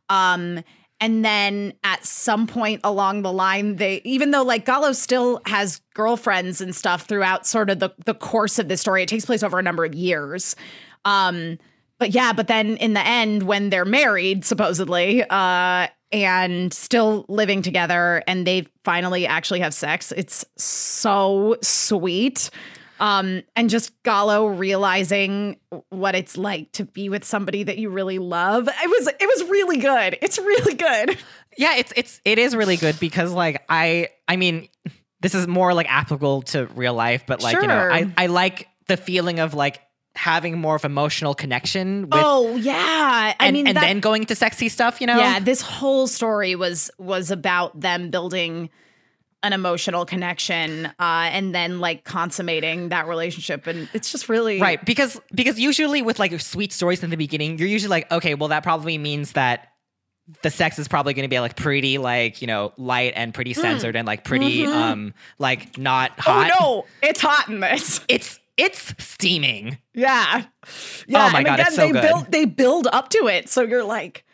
[0.09, 0.63] Um,
[1.01, 5.81] and then at some point along the line, they even though like Gallo still has
[5.95, 9.43] girlfriends and stuff throughout sort of the the course of the story, it takes place
[9.43, 10.57] over a number of years.
[11.05, 11.59] Um,
[11.99, 17.63] but yeah, but then in the end, when they're married, supposedly, uh, and still living
[17.63, 22.51] together, and they finally actually have sex, it's so sweet.
[22.99, 25.59] Um, and just Gallo realizing
[25.91, 28.69] what it's like to be with somebody that you really love.
[28.69, 30.19] It was it was really good.
[30.23, 31.19] It's really good.
[31.59, 34.69] Yeah, it's it's it is really good because like I I mean
[35.21, 38.69] this is more like applicable to real life, but like you know I I like
[38.89, 39.81] the feeling of like
[40.15, 44.25] having more of emotional connection with oh yeah, I and, mean, and that- then going
[44.27, 45.19] to sexy stuff, you know?
[45.19, 48.71] yeah, this whole story was was about them building
[49.47, 54.85] an emotional connection uh, and then like consummating that relationship, and it's just really Right,
[54.85, 58.49] because because usually with like sweet stories in the beginning, you're usually like, okay, well
[58.49, 59.69] that probably means that
[60.43, 63.55] the sex is probably going to be like pretty like you know light and pretty
[63.55, 66.11] censored and like pretty um like not.
[66.17, 66.31] Mm-hmm.
[66.31, 66.53] Oh hot.
[66.61, 68.01] no, it's hot in this.
[68.09, 69.79] It's it's steaming.
[69.95, 70.45] Yeah.
[71.07, 71.27] Yeah.
[71.29, 72.03] Oh my and God, again, it's so they good.
[72.03, 73.49] build they build up to it.
[73.49, 74.25] So you're like,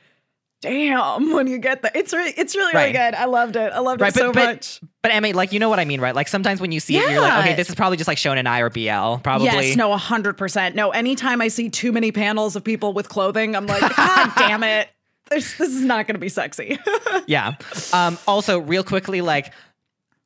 [0.62, 1.94] damn, when you get that.
[1.94, 3.14] It's really it's really, really good.
[3.14, 3.70] I loved it.
[3.72, 4.80] I loved Right, it so but, but much.
[5.02, 6.14] but Emma, like you know what I mean, right?
[6.14, 8.46] Like sometimes when you see it, you're like, okay, this is probably just like Shonen
[8.46, 9.46] Ai or BL, probably.
[9.46, 10.74] Yes, no, hundred percent.
[10.74, 14.62] No, anytime I see too many panels of people with clothing, I'm like, God damn
[14.62, 14.88] it.
[15.28, 16.78] This, this is not gonna be sexy.
[17.26, 17.54] Yeah.
[17.92, 19.52] Um, also, real quickly, like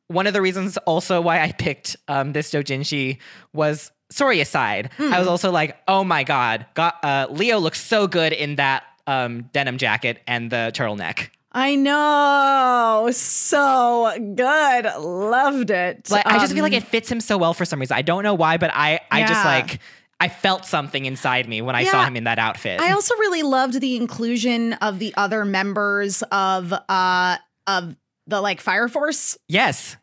[0.09, 3.19] one of the reasons also why I picked um, this dojinshi
[3.53, 4.91] was sorry aside.
[4.97, 5.13] Hmm.
[5.13, 8.85] I was also like, oh my god, God, uh, Leo looks so good in that
[9.07, 11.29] um, denim jacket and the turtleneck.
[11.53, 13.09] I know.
[13.13, 14.85] So good.
[14.99, 16.11] Loved it.
[16.11, 17.97] Like I just feel like Um, it fits him so well for some reason.
[17.97, 19.81] I don't know why, but I I just like
[20.21, 22.81] I felt something inside me when I saw him in that outfit.
[22.81, 28.61] I also really loved the inclusion of the other members of uh of the like
[28.61, 29.97] fire force yes.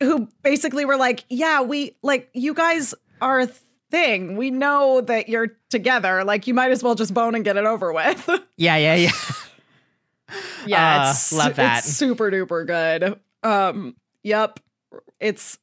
[0.00, 3.58] who basically were like, yeah, we like you guys are th-
[3.90, 4.36] thing.
[4.36, 6.24] We know that you're together.
[6.24, 8.28] Like you might as well just bone and get it over with.
[8.56, 9.10] Yeah, yeah, yeah.
[10.66, 11.78] yeah, Uh, it's love that.
[11.78, 13.18] It's super duper good.
[13.42, 14.60] Um, yep.
[15.18, 15.58] It's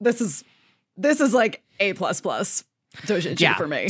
[0.00, 0.44] this is
[0.96, 2.64] this is like A plus plus
[2.98, 3.56] Dojinshi Yeah.
[3.56, 3.88] for me.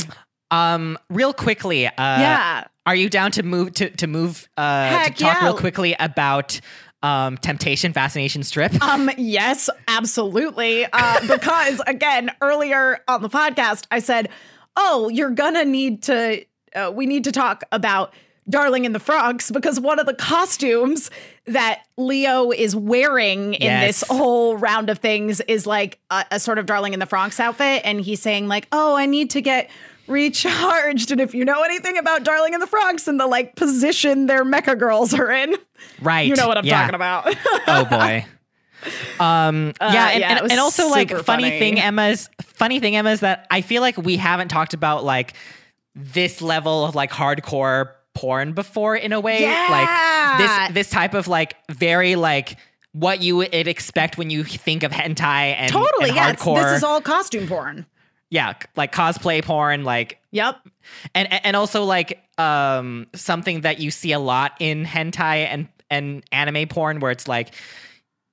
[0.51, 2.63] Um, real quickly, uh, yeah.
[2.87, 5.45] are you down to move to to move uh Heck to talk yeah.
[5.45, 6.59] real quickly about
[7.03, 8.73] um Temptation Fascination Strip?
[8.81, 10.85] Um, yes, absolutely.
[10.91, 14.29] Uh, because again, earlier on the podcast, I said,
[14.75, 16.43] "Oh, you're gonna need to.
[16.75, 18.13] Uh, we need to talk about."
[18.49, 21.11] Darling in the Franxx, because one of the costumes
[21.45, 23.99] that Leo is wearing in Yes.
[23.99, 27.39] this whole round of things is like a, a sort of Darling in the Franxx
[27.39, 27.83] outfit.
[27.85, 29.69] And he's saying, like, oh, I need to get
[30.09, 31.11] recharged.
[31.11, 34.43] And if you know anything about Darling in the Franxx and the like position their
[34.43, 35.55] mecha girls are in,
[36.01, 36.27] right.
[36.27, 36.81] you know what I'm yeah.
[36.81, 37.35] talking about.
[37.67, 38.25] oh boy.
[39.19, 41.59] Um Uh, yeah, and, yeah, and, and also like funny, funny.
[41.59, 45.33] thing Emma's funny thing Emma is that I feel like we haven't talked about like
[45.95, 49.41] this level of like hardcore porn before in a way.
[49.41, 49.67] Yeah.
[49.69, 52.57] Like this this type of like very like
[52.93, 56.09] what you would expect when you think of hentai and, totally.
[56.09, 56.33] and Yeah.
[56.33, 56.63] hardcore.
[56.63, 57.85] This is all costume porn.
[58.29, 60.57] Yeah, like cosplay porn, like Yep.
[61.15, 66.23] and and also like um something that you see a lot in hentai and and
[66.31, 67.53] anime porn where it's like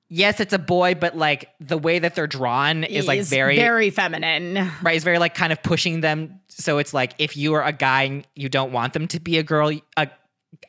[0.09, 3.91] yes it's a boy but like the way that they're drawn is like very very
[3.91, 4.71] feminine.
[4.83, 7.73] right is very like kind of pushing them so it's like if you are a
[7.73, 10.09] guy and you don't want them to be a girl a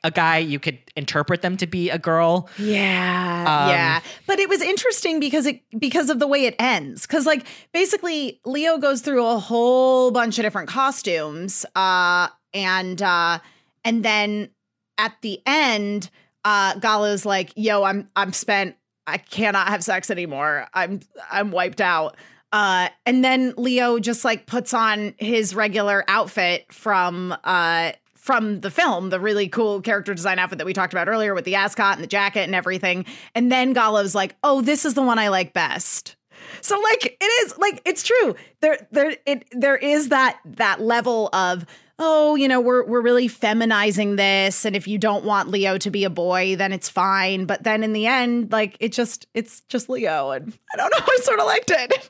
[0.04, 4.02] a guy you could interpret them to be a girl Yeah, Um, yeah.
[4.26, 7.08] But it was interesting because it because of the way it ends.
[7.08, 13.40] Because like basically Leo goes through a whole bunch of different costumes, uh, and uh,
[13.84, 14.50] and then
[14.98, 16.10] at the end,
[16.44, 18.76] uh, Gallo's like, "Yo, I'm I'm spent.
[19.06, 20.68] I cannot have sex anymore.
[20.74, 21.00] I'm
[21.32, 22.18] I'm wiped out."
[22.52, 27.92] Uh, and then Leo just like puts on his regular outfit from uh
[28.28, 31.46] from the film, the really cool character design outfit that we talked about earlier with
[31.46, 33.06] the ascot and the jacket and everything.
[33.34, 36.18] And then Gallo's like, "Oh, this is the one I like best."
[36.60, 38.36] So like it is like it's true.
[38.60, 41.66] There there it there is that that level of
[42.00, 45.90] oh, you know, we're we're really feminizing this and if you don't want Leo to
[45.90, 49.62] be a boy, then it's fine, but then in the end like it just it's
[49.70, 52.10] just Leo and I don't know, I sort of liked it.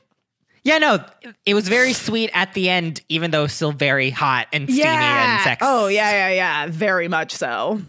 [0.68, 1.04] Yeah no
[1.46, 5.42] it was very sweet at the end even though still very hot and steamy and
[5.42, 7.80] sex Oh, yeah, yeah, yeah, very much so.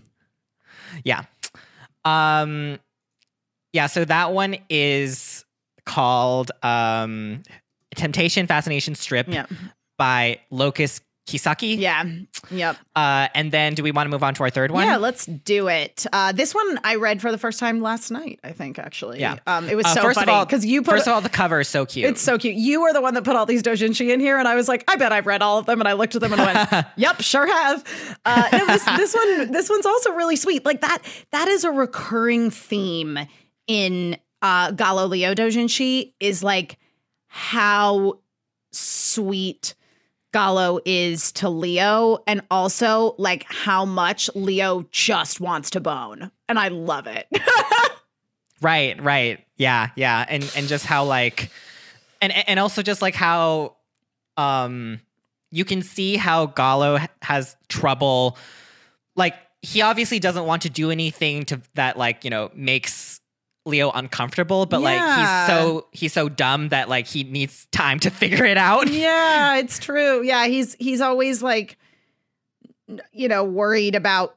[1.04, 1.24] Yeah.
[2.06, 2.80] Um
[3.74, 5.46] yeah, so that one is
[5.86, 7.44] called um
[7.96, 9.46] Temptation Fascination Strip Yeah.
[9.98, 11.78] by Locust Kisaki.
[11.78, 12.04] Yeah.
[12.52, 12.78] Yep.
[12.96, 14.86] Uh and then do we want to move on to our third one?
[14.86, 16.06] Yeah, let's do it.
[16.12, 18.40] Uh, this one I read for the first time last night.
[18.44, 19.20] I think actually.
[19.20, 19.38] Yeah.
[19.46, 20.92] Um, it was Uh, so first funny of all, because you put.
[20.96, 22.10] First of all, the cover is so cute.
[22.10, 22.56] it's so cute.
[22.56, 24.84] You were the one that put all these dojinshi in here, and I was like,
[24.88, 25.80] I bet I've read all of them.
[25.80, 27.84] And I looked at them and went, Yep, sure have.
[28.26, 30.66] Uh, no, this, this one, this one's also really sweet.
[30.66, 31.00] Like that,
[31.32, 33.20] that is a recurring theme
[33.68, 36.14] in uh, Gallo Leo dojinshi.
[36.20, 36.78] Is like
[37.28, 38.20] how
[38.72, 39.76] sweet
[40.32, 46.32] Gallo is to Leo and also like how much Leo just wants to bone.
[46.48, 47.28] And I love it.
[48.62, 49.46] Right, right.
[49.58, 50.26] Yeah, yeah.
[50.28, 51.50] And and just how like
[52.22, 53.76] and and also just like how
[54.38, 55.00] um
[55.52, 58.38] you can see how Gallo has trouble
[59.16, 63.19] like he obviously doesn't want to do anything to that like, you know, makes
[63.66, 68.10] Leo uncomfortable, but like he's so he's so dumb that like he needs time to
[68.10, 68.90] figure it out.
[68.92, 70.24] yeah, it's true.
[70.24, 71.78] Yeah, he's he's always like
[73.12, 74.36] you know, worried about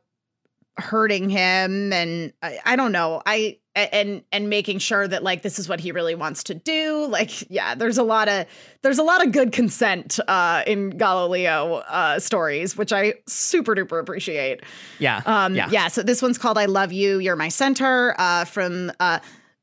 [0.77, 3.23] hurting him and I, I don't know.
[3.25, 7.07] I and and making sure that like this is what he really wants to do.
[7.07, 8.47] Like yeah, there's a lot of
[8.83, 13.75] there's a lot of good consent uh in Gallo Leo uh stories, which I super
[13.75, 14.61] duper appreciate.
[14.99, 15.23] Yeah.
[15.27, 15.69] Um, yeah.
[15.71, 15.89] yeah.
[15.89, 19.21] So this one's called "I Love You, You're My Center" uh, from uh,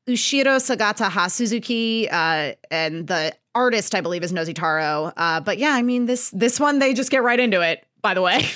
[0.08, 5.12] Ushiro Sagata Ha Suzuki, uh, and the artist I believe is Nozitaro.
[5.16, 7.84] Uh, but yeah, I mean this this one they just get right into it.
[8.02, 8.46] By the way,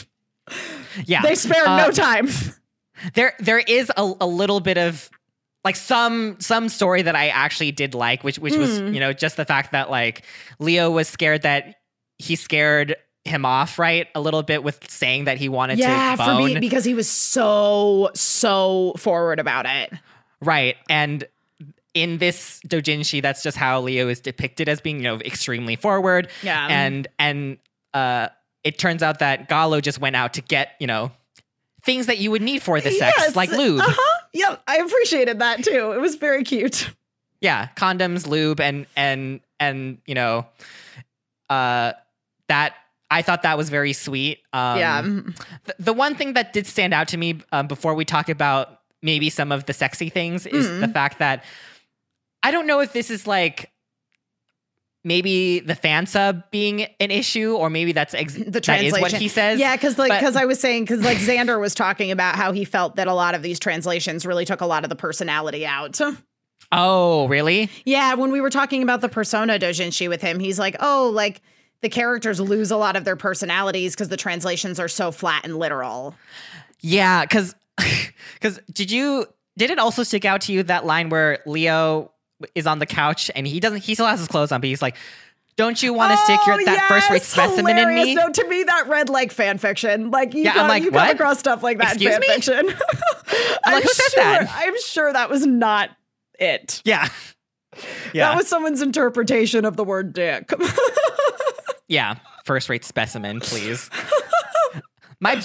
[1.04, 1.22] Yeah.
[1.22, 2.28] they spare Uh, no time.
[3.14, 5.10] there there is a, a little bit of
[5.64, 8.92] like some some story that I actually did like, which which was Hmm.
[8.94, 10.22] you know just the fact that like
[10.58, 11.76] Leo was scared that
[12.18, 15.82] he scared him off right a little bit with saying that he wanted to.
[15.82, 19.92] yeah, to for me because he was so so forward about it.
[20.42, 21.26] right and
[21.94, 26.28] in this dojinshi that's just how Leo is depicted as being you know extremely forward
[26.42, 27.56] Yeah, and and
[27.94, 28.28] uh
[28.64, 31.10] it turns out that Gallo just went out to get you know
[31.82, 34.13] things that you would need for the sex Yes, like lube Uh-huh.
[34.34, 35.92] Yep, I appreciated that too.
[35.92, 36.90] It was very cute.
[37.40, 40.46] yeah condoms lube and and and you know
[41.50, 41.92] uh,
[42.48, 42.74] that
[43.10, 44.38] I thought that was very sweet.
[44.52, 45.02] Um, yeah.
[45.02, 48.80] th- the one thing that did stand out to me um, before we talk about
[49.02, 50.80] maybe some of the sexy things is Mm.
[50.80, 51.44] the fact that
[52.42, 53.70] I don't know if this is like
[55.04, 58.90] maybe the fan sub being an issue or maybe that's ex- The translation.
[58.92, 59.60] that is what he says.
[59.60, 62.64] Yeah, because like because I was saying because like Xander was talking about how he
[62.64, 66.00] felt that a lot of these translations really took a lot of the personality out.
[66.72, 67.70] Oh, really?
[67.84, 71.40] Yeah, when we were talking about the persona dojinshi with him, he's like, oh, like
[71.82, 75.56] the characters lose a lot of their personalities because the translations are so flat and
[75.58, 76.16] literal.
[76.80, 77.54] Yeah, because
[78.34, 79.26] because did you
[79.56, 82.10] did it also stick out to you that line where Leo
[82.54, 84.82] is on the couch and he doesn't he still has his clothes on, but he's
[84.82, 84.96] like,
[85.56, 88.28] "Don't you want to stick your Oh, that first rate yes, specimen in me?" No,
[88.30, 90.10] to me that read like fan fiction.
[90.10, 92.26] Like you, Yeah, got, like, you come across stuff like that Excuse in me?
[92.26, 92.54] fiction.
[93.66, 94.50] I'm, like, who says sure, that?
[94.54, 95.90] I'm sure that was not
[96.38, 96.82] it.
[96.84, 97.08] Yeah,
[98.12, 100.50] yeah, That was someone's interpretation of the word dick.
[101.88, 102.16] yeah.
[102.44, 103.88] First rate specimen, please.
[105.20, 105.42] my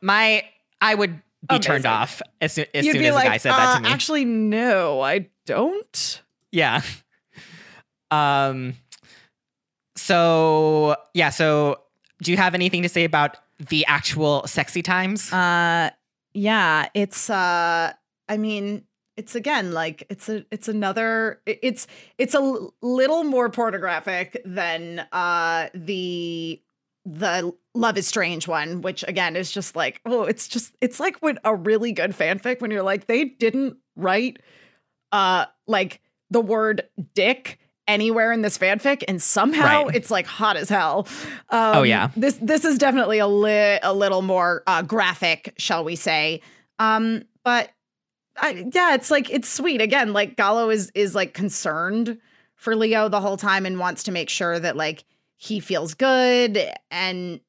[0.00, 0.44] my
[0.80, 3.68] I would be turned off as, soo- as soon as like, a guy said that
[3.68, 3.88] uh, to me.
[3.88, 6.22] actually, no, I don't.
[6.54, 6.82] Yeah.
[8.10, 8.74] Um
[9.96, 11.80] so yeah, so
[12.22, 15.32] do you have anything to say about the actual sexy times?
[15.32, 15.90] Uh
[16.32, 17.92] yeah, it's uh
[18.28, 18.84] I mean,
[19.16, 21.88] it's again like it's a it's another it's
[22.18, 26.62] it's a little more pornographic than uh the
[27.04, 31.16] the Love is Strange one, which again is just like, oh, it's just it's like
[31.18, 34.38] when a really good fanfic when you're like they didn't write
[35.10, 36.00] uh like
[36.34, 36.82] the word
[37.14, 39.94] dick anywhere in this fanfic and somehow Right.
[39.96, 41.06] it's like hot as hell.
[41.50, 42.10] Um, Oh, yeah.
[42.16, 46.40] This this is definitely a li- a little more uh graphic, shall we say.
[46.78, 47.70] Um but
[48.40, 49.80] I, yeah, it's like it's sweet.
[49.80, 52.18] Again, like Gallo is is like concerned
[52.56, 55.04] for Leo the whole time and wants to make sure that like
[55.36, 56.58] he feels good
[56.90, 57.40] and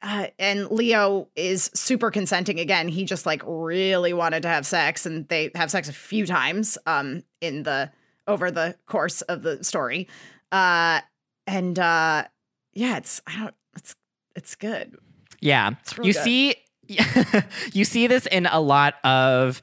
[0.00, 2.88] uh, and Leo is super consenting again.
[2.88, 6.76] He just like really wanted to have sex and they have sex a few times
[6.86, 7.90] um in the
[8.26, 10.08] over the course of the story.
[10.50, 11.00] Uh
[11.46, 12.24] and uh
[12.72, 13.94] yeah, it's I don't it's
[14.36, 14.96] it's good.
[15.40, 15.72] Yeah.
[15.80, 16.24] It's you good.
[16.24, 16.54] see
[17.72, 19.62] you see this in a lot of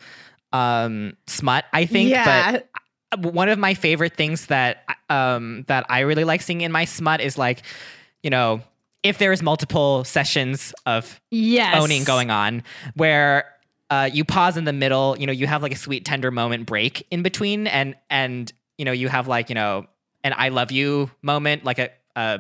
[0.52, 2.60] um smut, I think, yeah.
[3.12, 6.86] but one of my favorite things that um that I really like seeing in my
[6.86, 7.64] smut is like,
[8.24, 8.62] you know,
[9.04, 11.76] if there is multiple sessions of yes.
[11.82, 12.64] owning going on
[12.96, 13.46] where
[13.90, 16.66] uh, you pause in the middle, you know, you have like a sweet tender moment
[16.66, 19.86] break in between and and you know, you have like, you know,
[20.24, 22.40] an I love you moment, like a a,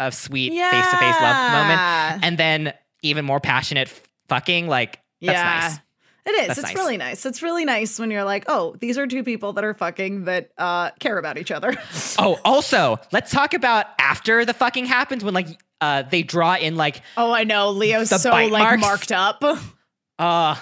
[0.00, 5.00] a sweet face to face love moment and then even more passionate f- fucking like
[5.20, 5.60] that's yeah.
[5.60, 5.78] nice.
[6.26, 6.46] It is.
[6.46, 6.76] That's it's nice.
[6.76, 7.26] really nice.
[7.26, 10.52] It's really nice when you're like, oh, these are two people that are fucking that
[10.56, 11.76] uh, care about each other.
[12.16, 15.48] Oh, also, let's talk about after the fucking happens when like
[15.80, 17.70] uh they draw in like oh, I know.
[17.70, 18.80] Leo's so bite like marks.
[18.80, 19.42] marked up.
[20.18, 20.56] uh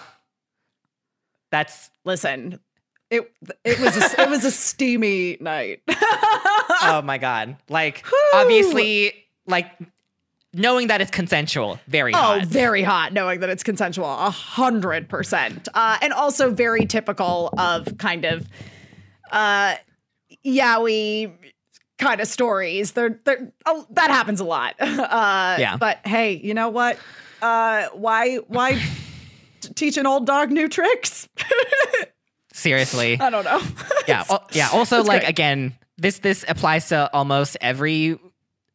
[1.51, 2.59] that's Listen,
[3.11, 3.31] it
[3.65, 5.83] it was a, it was a steamy night.
[5.89, 7.57] oh my god.
[7.69, 8.31] Like Whew.
[8.35, 9.15] obviously
[9.47, 9.71] like
[10.55, 12.47] knowing that it's consensual, very Oh, hot.
[12.47, 17.97] very hot, knowing that it's consensual, a hundred percent, uh, and also very typical of
[17.99, 18.49] kind of
[19.31, 19.77] uh,
[20.45, 21.33] yaoi
[21.99, 22.93] kind of stories.
[22.93, 24.75] They're, they're oh, that happens a lot.
[24.81, 25.77] Uh, Yeah.
[25.77, 26.99] But hey, you know what?
[27.41, 28.83] Uh, why why
[29.75, 31.29] teach an old dog new tricks?
[32.53, 33.19] Seriously.
[33.19, 33.61] I don't know.
[34.09, 34.25] yeah.
[34.29, 34.69] al- yeah.
[34.73, 35.31] Also, like great.
[35.31, 38.19] again, this this applies to almost every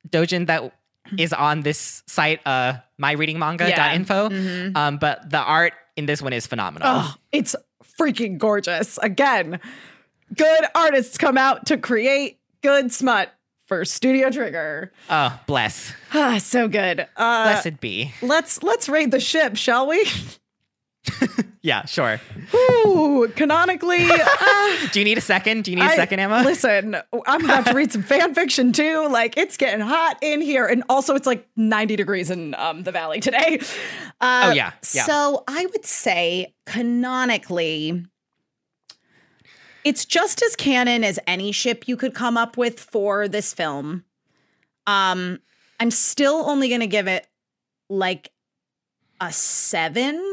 [0.09, 0.73] dojin that
[1.17, 4.29] is on this site, uh myreadingmanga.info.
[4.29, 4.75] Mhm.
[4.75, 6.87] Um, but the art in this one is phenomenal.
[6.91, 7.55] Oh, it's
[7.99, 8.97] freaking gorgeous.
[8.99, 9.59] Again,
[10.35, 13.31] good artists come out to create good smut
[13.67, 14.91] for Studio Trigger.
[15.09, 15.93] Oh, bless.
[16.13, 17.01] Ah, so good.
[17.15, 18.11] Uh, Blessed be.
[18.21, 20.03] let's let's raid the ship, shall we?
[21.63, 22.21] Yeah, sure.
[22.55, 25.65] Ooh, canonically, uh, Do you need a second?
[25.65, 26.41] Do you need a I- second, Emma?
[26.45, 26.95] Listen,
[27.25, 29.09] I'm about to read some fan fiction too.
[29.09, 32.91] Like it's getting hot in here, and also it's like 90 degrees in um, the
[32.93, 33.59] valley today.
[34.21, 35.03] Uh, Oh, yeah, yeah.
[35.03, 38.05] So I would say canonically,
[39.83, 44.05] it's just as canon as any ship you could come up with for this film.
[44.85, 45.39] Um,
[45.81, 47.27] I'm still only going to give it
[47.89, 48.31] like
[49.19, 50.26] a seven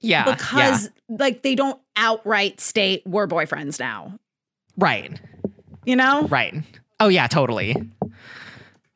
[0.00, 0.24] yeah.
[0.24, 4.18] because like they don't outright state we're boyfriends now.
[4.76, 5.20] Right.
[5.84, 6.22] You know?
[6.28, 6.54] Right.
[7.00, 7.76] Oh yeah, totally.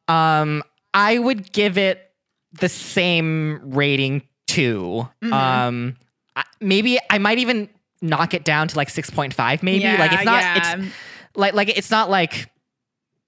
[0.08, 0.62] Um,
[0.94, 2.10] I would give it
[2.60, 5.08] the same rating too.
[5.22, 5.32] Mhm.
[5.32, 5.96] Um,
[6.60, 7.68] maybe I might even
[8.00, 9.62] knock it down to like six point five.
[9.62, 10.56] Maybe like it's not.
[10.56, 10.92] It's
[11.34, 12.50] like like it's not like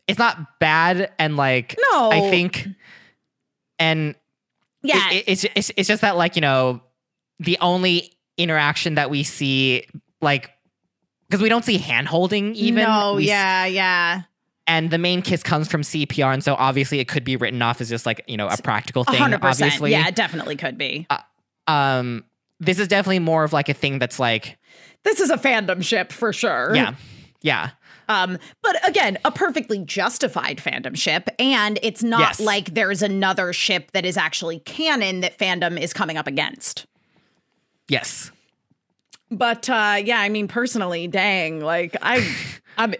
[0.09, 2.11] it's not bad and like No.
[2.12, 2.68] I think
[3.79, 4.14] and
[4.83, 5.11] Yeah.
[5.11, 6.83] it- it- it's, it's it's just that like you know
[7.39, 9.87] the only interaction that we see
[10.20, 10.51] like
[11.28, 14.22] because we don't see hand holding even No, We yeah, yeah.
[14.66, 17.80] and the main kiss comes from CPR and so obviously it could be written off
[17.80, 19.68] as just like you know a practical thing hundred percent.
[19.72, 21.07] obviously Yeah, it definitely could be.
[21.66, 22.24] um
[22.61, 24.59] this is definitely more of like a thing that's like
[25.03, 26.72] This is a fandom ship for sure.
[26.74, 26.95] yeah
[27.43, 27.70] yeah
[28.09, 32.41] Um, but again, a perfectly justified fandom ship, and it's not Yes.
[32.41, 36.85] like there's another ship that is actually canon that fandom is coming up against.
[37.89, 38.30] Yes
[39.30, 42.26] But uh, yeah, I mean, personally, dang, like I,
[42.78, 42.95] I'm,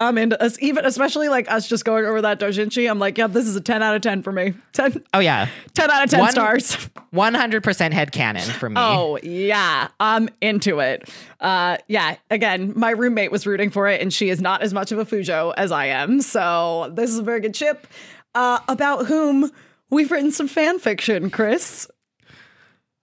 [0.00, 2.88] I'm into us, even especially like us just going over that dojinshi.
[2.88, 4.54] I'm like, yep, this is a 10 out of 10 for me.
[4.72, 6.76] 10, oh yeah 10 out of 10 One- stars.
[7.12, 11.08] 100% head canon for me Oh yeah, I'm into it.
[11.40, 12.16] Uh, yeah.
[12.30, 15.04] Again, my roommate was rooting for it, and she is not as much of a
[15.04, 16.20] Fujo as I am.
[16.20, 17.86] So this is a very good ship.
[18.34, 19.50] Uh, about whom
[19.90, 21.88] we've written some fan fiction, Chris.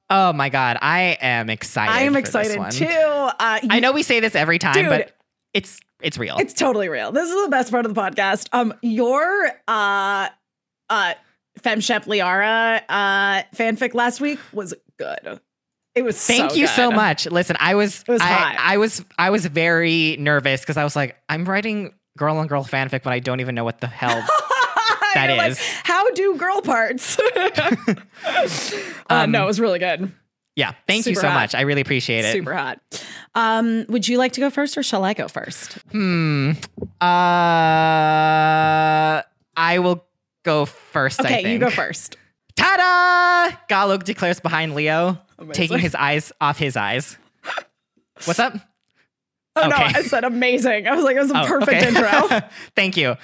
[0.10, 2.86] Oh my god i am excited I am excited too.
[2.86, 4.90] Uh, i know we say this every time Dude.
[4.90, 5.16] but
[5.54, 7.12] it's it's real It's totally real.
[7.12, 8.50] This is the best part of the podcast.
[8.52, 10.28] Um, your uh,
[10.90, 11.14] uh,
[11.62, 15.40] Femshep Liara uh fanfic last week was good.
[15.96, 16.22] It was.
[16.24, 17.26] Thank so you so much.
[17.26, 18.56] Listen, I was, was I.
[18.60, 22.66] I was I was very nervous because I was like, I'm writing girl on girl
[22.66, 24.28] fanfic, but I don't even know what the hell
[25.16, 25.58] that like.
[25.84, 27.18] How do girl parts?
[27.36, 27.96] uh,
[29.10, 30.12] Um, no, it was really good.
[30.56, 31.34] Yeah, thank you so hot.
[31.34, 31.56] much.
[31.56, 32.32] I really appreciate it.
[32.32, 32.80] Super hot.
[33.34, 35.74] Um, would you like to go first or shall I go first?
[35.92, 36.52] Hmm.
[37.02, 37.06] Uh,
[39.58, 40.06] I will
[40.44, 41.20] go first.
[41.22, 42.18] I Okay, you go first.
[42.56, 43.58] Ta-da!
[43.68, 45.54] Gallo declares behind Leo, Amazing.
[45.54, 47.18] taking his eyes off his eyes.
[48.26, 48.54] What's up?
[49.58, 50.88] Oh no, I said amazing.
[50.88, 51.88] I was like, it was a Oh, perfect okay.
[51.88, 52.42] intro.
[52.76, 53.16] Thank you.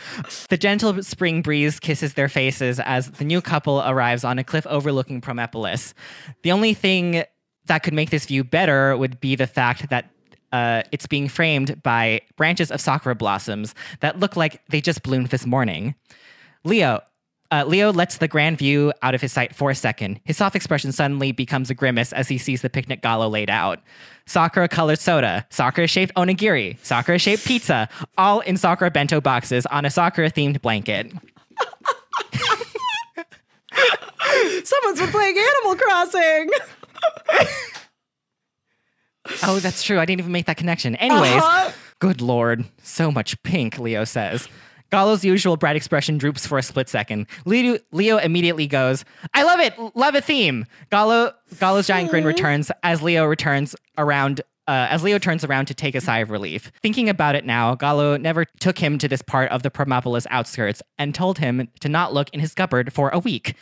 [0.50, 4.66] The gentle spring breeze kisses their faces as the new couple arrives on a cliff
[4.68, 5.94] overlooking Promepolis.
[6.44, 7.24] The only thing
[7.66, 10.10] that could make this view better would be the fact that
[10.54, 15.28] uh, it's being framed by branches of sakura blossoms that look like they just bloomed
[15.28, 15.96] this morning.
[16.64, 17.02] Leo.
[17.52, 20.20] Uh, Leo lets the grand view out of his sight for a second.
[20.24, 23.80] His soft expression suddenly becomes a grimace as he sees the picnic gala laid out.
[24.26, 29.84] Sakura colored soda, Sakura shaped onigiri, Sakura shaped pizza, all in Sakura bento boxes on
[29.84, 31.12] a Sakura themed blanket.
[34.64, 36.50] Someone's been playing Animal Crossing.
[39.44, 40.00] Oh, that's true.
[40.00, 40.96] I didn't even make that connection.
[40.96, 41.72] Anyways, Uh-huh.
[42.00, 44.48] good lord, so much pink, Leo says.
[44.92, 47.28] Gallo's usual bright expression droops for a split second.
[47.46, 50.66] Leo, Leo immediately goes, I love it, love a theme.
[50.90, 54.42] Gallo, Gallo's giant grin returns as Leo returns around.
[54.68, 56.72] Uh, as Leo turns around to take a sigh of relief.
[56.82, 60.84] Thinking about it now, Gallo never took him to this part of the Promepolis outskirts
[61.00, 63.56] and told him to not look in his cupboard for a week.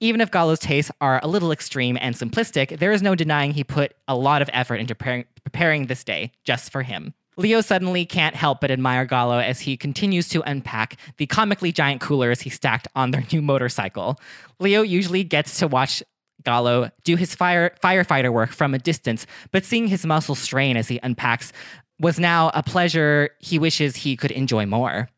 [0.00, 3.62] Even if Gallo's tastes are a little extreme and simplistic, there is no denying he
[3.62, 7.14] put a lot of effort into preparing, preparing this day just for him.
[7.40, 12.02] Leo suddenly can't help but admire Gallo as he continues to unpack the comically giant
[12.02, 14.20] coolers he stacked on their new motorcycle.
[14.58, 16.02] Leo usually gets to watch
[16.44, 20.88] Gallo do his fire firefighter work from a distance, but seeing his muscles strain as
[20.88, 21.50] he unpacks
[21.98, 25.08] was now a pleasure he wishes he could enjoy more.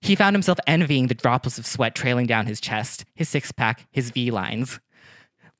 [0.00, 3.86] He found himself envying the droplets of sweat trailing down his chest, his six pack,
[3.92, 4.80] his V lines.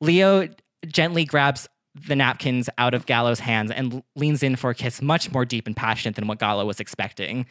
[0.01, 0.49] Leo
[0.85, 5.31] gently grabs the napkins out of Gallo's hands and leans in for a kiss much
[5.33, 7.47] more deep and passionate than what Gallo was expecting.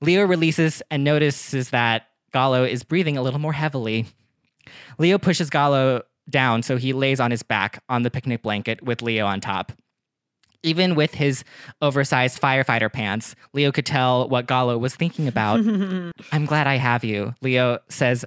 [0.00, 4.06] Leo releases and notices that Gallo is breathing a little more heavily.
[4.98, 9.02] Leo pushes Gallo down so he lays on his back on the picnic blanket with
[9.02, 9.72] Leo on top.
[10.64, 11.44] Even with his
[11.80, 15.60] oversized firefighter pants, Leo could tell what Gallo was thinking about.
[16.32, 18.24] I'm glad I have you, Leo says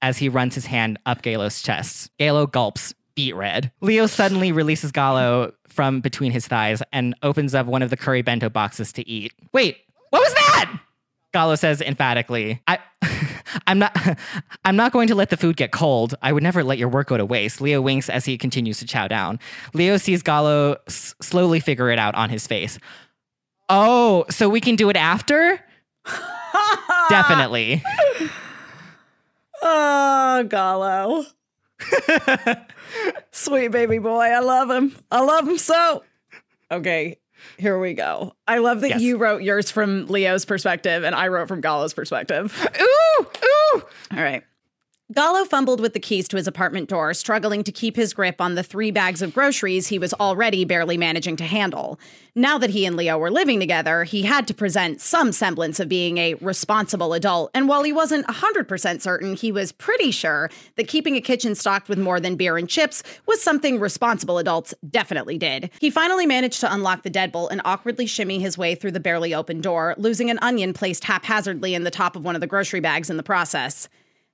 [0.00, 2.10] as he runs his hand up Gallo's chest.
[2.18, 3.72] Galo gulps, beet red.
[3.80, 8.22] Leo suddenly releases Gallo from between his thighs and opens up one of the curry
[8.22, 9.32] bento boxes to eat.
[9.52, 9.78] Wait,
[10.10, 10.80] what was that?
[11.32, 12.62] Gallo says emphatically.
[12.68, 12.78] I
[13.66, 13.96] I'm not
[14.64, 16.14] I'm not going to let the food get cold.
[16.22, 17.60] I would never let your work go to waste.
[17.60, 19.40] Leo winks as he continues to chow down.
[19.74, 22.78] Leo sees Gallo s- slowly figure it out on his face.
[23.68, 25.58] Oh, so we can do it after?
[27.10, 27.82] Definitely.
[29.60, 31.24] Oh, Gallo.
[33.30, 34.20] Sweet baby boy.
[34.24, 34.96] I love him.
[35.10, 36.02] I love him so.
[36.70, 37.18] Okay,
[37.56, 38.34] here we go.
[38.46, 39.00] I love that Yes.
[39.00, 42.54] you wrote yours from Leo's perspective and I wrote from Gallo's perspective.
[42.80, 43.82] ooh, ooh.
[44.12, 44.44] All right.
[45.10, 48.56] Gallo fumbled with the keys to his apartment door, struggling to keep his grip on
[48.56, 51.98] the three bags of groceries he was already barely managing to handle.
[52.34, 55.88] Now that he and Leo were living together, he had to present some semblance of
[55.88, 60.88] being a responsible adult, and while he wasn't 100% certain, he was pretty sure that
[60.88, 65.38] keeping a kitchen stocked with more than beer and chips was something responsible adults definitely
[65.38, 65.70] did.
[65.80, 69.32] He finally managed to unlock the deadbolt and awkwardly shimmy his way through the barely
[69.32, 72.80] open door, losing an onion placed haphazardly in the top of one of the grocery
[72.80, 73.88] bags in the process.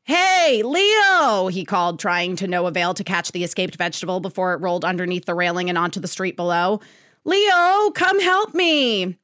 [0.07, 4.61] Hey, Leo, he called, trying to no avail to catch the escaped vegetable before it
[4.61, 6.81] rolled underneath the railing and onto the street below.
[7.25, 9.17] Leo, come help me.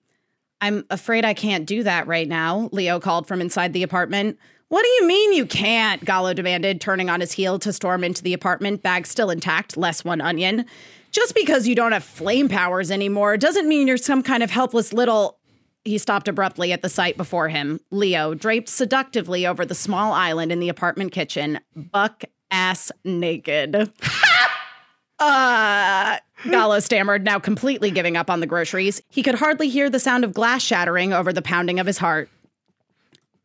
[0.62, 4.38] I'm afraid I can't do that right now, Leo called from inside the apartment.
[4.68, 6.02] What do you mean you can't?
[6.04, 10.02] Gallo demanded, turning on his heel to storm into the apartment, bag still intact, less
[10.02, 10.64] one onion.
[11.10, 14.92] Just because you don't have flame powers anymore doesn't mean you're some kind of helpless
[14.92, 15.39] little.
[15.84, 17.80] He stopped abruptly at the sight before him.
[17.90, 23.74] Leo, draped seductively over the small island in the apartment kitchen, buck ass naked.
[25.18, 26.18] uh,
[26.50, 29.00] Gallo stammered, now completely giving up on the groceries.
[29.08, 32.28] He could hardly hear the sound of glass shattering over the pounding of his heart.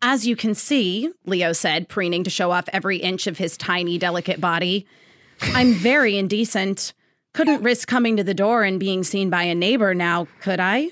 [0.01, 3.97] As you can see, Leo said, preening to show off every inch of his tiny,
[3.97, 4.85] delicate body,
[5.41, 6.93] I'm very indecent.
[7.33, 10.91] Couldn't risk coming to the door and being seen by a neighbor now, could I?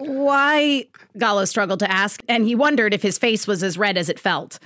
[0.00, 0.86] Why?
[1.18, 4.18] Gallo struggled to ask, and he wondered if his face was as red as it
[4.18, 4.58] felt.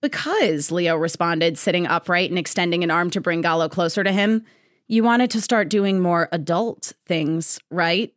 [0.00, 4.44] Because, Leo responded, sitting upright and extending an arm to bring Gallo closer to him.
[4.88, 8.12] You wanted to start doing more adult things, right?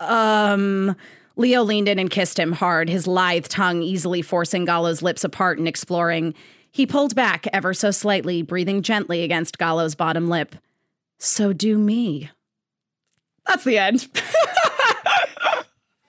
[0.00, 0.96] Um.
[1.38, 5.58] Leo leaned in and kissed him hard, his lithe tongue easily forcing Gallo's lips apart
[5.58, 6.34] and exploring.
[6.72, 10.56] He pulled back ever so slightly, breathing gently against Gallo's bottom lip.
[11.18, 12.30] So do me.
[13.46, 14.08] That's the end.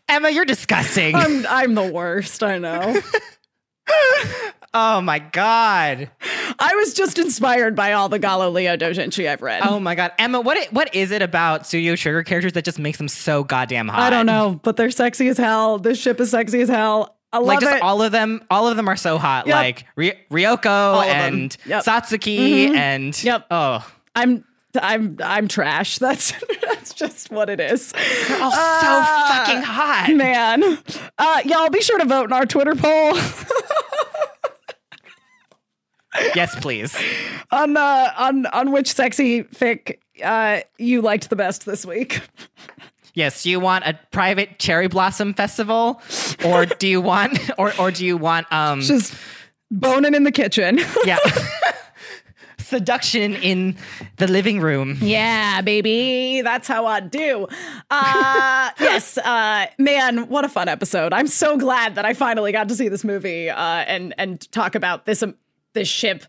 [0.09, 1.15] Emma, you're disgusting.
[1.15, 3.01] I'm I'm the worst, I know.
[4.73, 6.09] oh my god.
[6.59, 9.61] I was just inspired by all the Gallo Leo doujinshi I've read.
[9.65, 12.79] Oh my god, Emma, what it, what is it about Studio Trigger characters that just
[12.79, 13.99] makes them so goddamn hot?
[13.99, 15.77] I don't know, but they're sexy as hell.
[15.77, 17.17] This ship is sexy as hell.
[17.33, 17.81] I love like just it.
[17.81, 19.47] all of them, all of them are so hot.
[19.47, 19.55] Yep.
[19.55, 21.83] Like Ry- Ryuko and Yep.
[21.83, 22.75] Satsuki mm-hmm.
[22.75, 23.47] and Yep.
[23.51, 24.45] oh, I'm
[24.81, 25.97] I'm I'm trash.
[25.99, 27.91] That's that's just what it is.
[27.91, 30.13] they're all Ah, so fucking hot.
[30.15, 30.63] Man.
[31.17, 33.13] Uh y'all be sure to vote in our Twitter poll
[36.35, 36.97] yes, please.
[37.51, 42.21] on uh on on which sexy fic uh you liked the best this week.
[43.13, 45.99] Yes, do you want a private cherry blossom festival,
[46.45, 49.13] or do you want, or or do you want um Just
[49.71, 50.79] boning in the kitchen.
[51.05, 51.17] yeah.
[52.67, 53.77] Seduction in
[54.17, 54.97] the living room.
[54.99, 56.41] Yeah, baby.
[56.41, 57.47] That's how I do.
[57.89, 61.13] Uh yes, uh man, what a fun episode.
[61.13, 64.75] I'm so glad that I finally got to see this movie uh and and talk
[64.75, 65.35] about this um,
[65.75, 66.25] this ship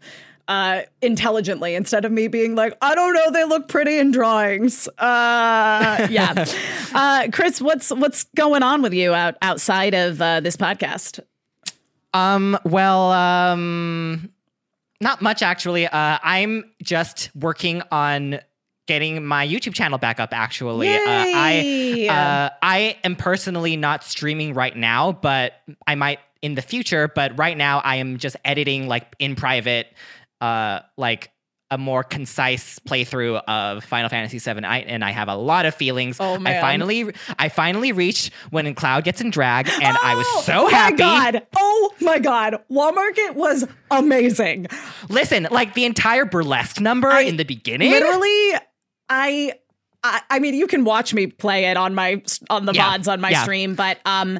[0.47, 4.87] uh intelligently instead of me being like, I don't know, they look pretty in drawings.
[4.97, 6.45] Uh yeah.
[6.95, 11.19] uh Chris, what's what's going on with you out outside of uh this podcast?
[12.15, 14.31] Um, well, um,
[15.01, 15.87] not much actually.
[15.87, 18.41] Uh, I'm just working on
[18.87, 20.31] getting my YouTube channel back up.
[20.33, 25.53] Actually, uh, I uh, I am personally not streaming right now, but
[25.87, 27.09] I might in the future.
[27.09, 29.89] But right now, I am just editing like in private,
[30.41, 31.31] uh, like
[31.71, 34.65] a more concise playthrough of Final Fantasy VII.
[34.65, 36.17] I, and I have a lot of feelings.
[36.19, 36.57] Oh, man!
[36.57, 40.69] I finally I finally reached when Cloud gets in drag, and I was Oh, so
[40.69, 41.03] happy.
[41.03, 41.47] Oh my God.
[41.57, 42.57] Oh my God.
[42.69, 44.67] Wall Market was amazing.
[45.11, 47.91] Listen, like the entire burlesque number I- in the beginning.
[47.91, 48.53] Literally,
[49.11, 49.53] I,
[50.03, 53.13] I I mean, you can watch me play it on my on the Yeah, VODs
[53.13, 53.43] on my yeah.
[53.43, 54.39] stream, but um,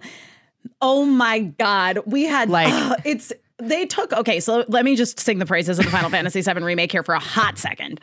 [0.81, 4.41] oh my god, we had Like- like it's they took okay.
[4.41, 7.15] So let me just sing the praises of the Final Fantasy VII remake here for
[7.15, 8.01] a hot second.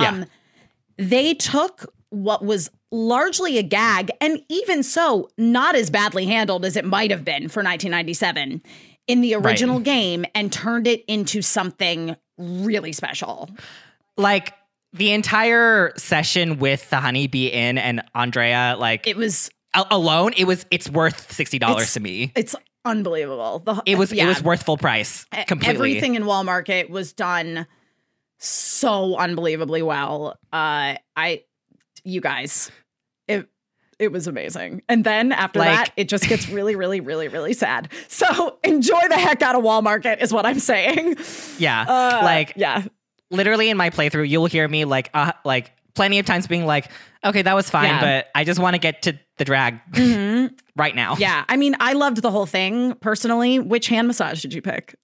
[0.00, 0.08] Yeah.
[0.08, 0.24] Um,
[0.98, 6.76] they took what was largely a gag, and even so, not as badly handled as
[6.76, 8.62] it might have been for 1997
[9.06, 13.50] in the original game, and turned it into something really special.
[14.16, 14.54] like
[14.92, 19.50] the entire session with the Honeybee Inn and Andrea, like It was
[19.90, 22.32] alone, it was it's worth sixty dollars to me.
[22.34, 22.54] It's
[22.86, 23.58] unbelievable.
[23.60, 25.74] The, It was yeah, it was worth full price completely.
[25.74, 27.66] Everything in Wall Market was done
[28.38, 30.38] so unbelievably well.
[30.52, 31.44] Uh, I,
[32.04, 32.70] you guys,
[33.28, 33.48] it
[33.98, 34.82] it was amazing.
[34.88, 37.90] And then after Like- that, it just gets really, really, really, really sad.
[38.08, 41.16] So enjoy the heck out of Wall Market is what I'm saying.
[41.58, 42.84] yeah, Uh, like yeah,
[43.30, 46.90] literally in my playthrough, you'll hear me like uh like plenty of times being like,
[47.24, 48.00] okay, that was fine, Yeah.
[48.00, 50.52] but I just want to get to the drag Mhm.
[50.76, 51.16] right now.
[51.18, 51.44] yeah.
[51.48, 53.58] I mean, I loved the whole thing personally.
[53.58, 54.94] Which hand massage did you pick?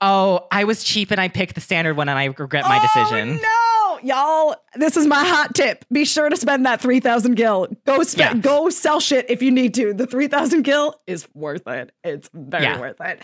[0.00, 3.38] Oh, I was cheap and I picked the standard one and I regret my decision.
[3.38, 4.56] Oh, no, y'all.
[4.76, 5.84] This is my hot tip.
[5.92, 7.68] Be sure to spend that 3000 gil.
[7.86, 9.92] Go spend go sell shit if you need to.
[9.92, 11.92] The 3000 gil is worth it.
[12.04, 12.80] It's very Yeah.
[12.80, 13.20] worth it.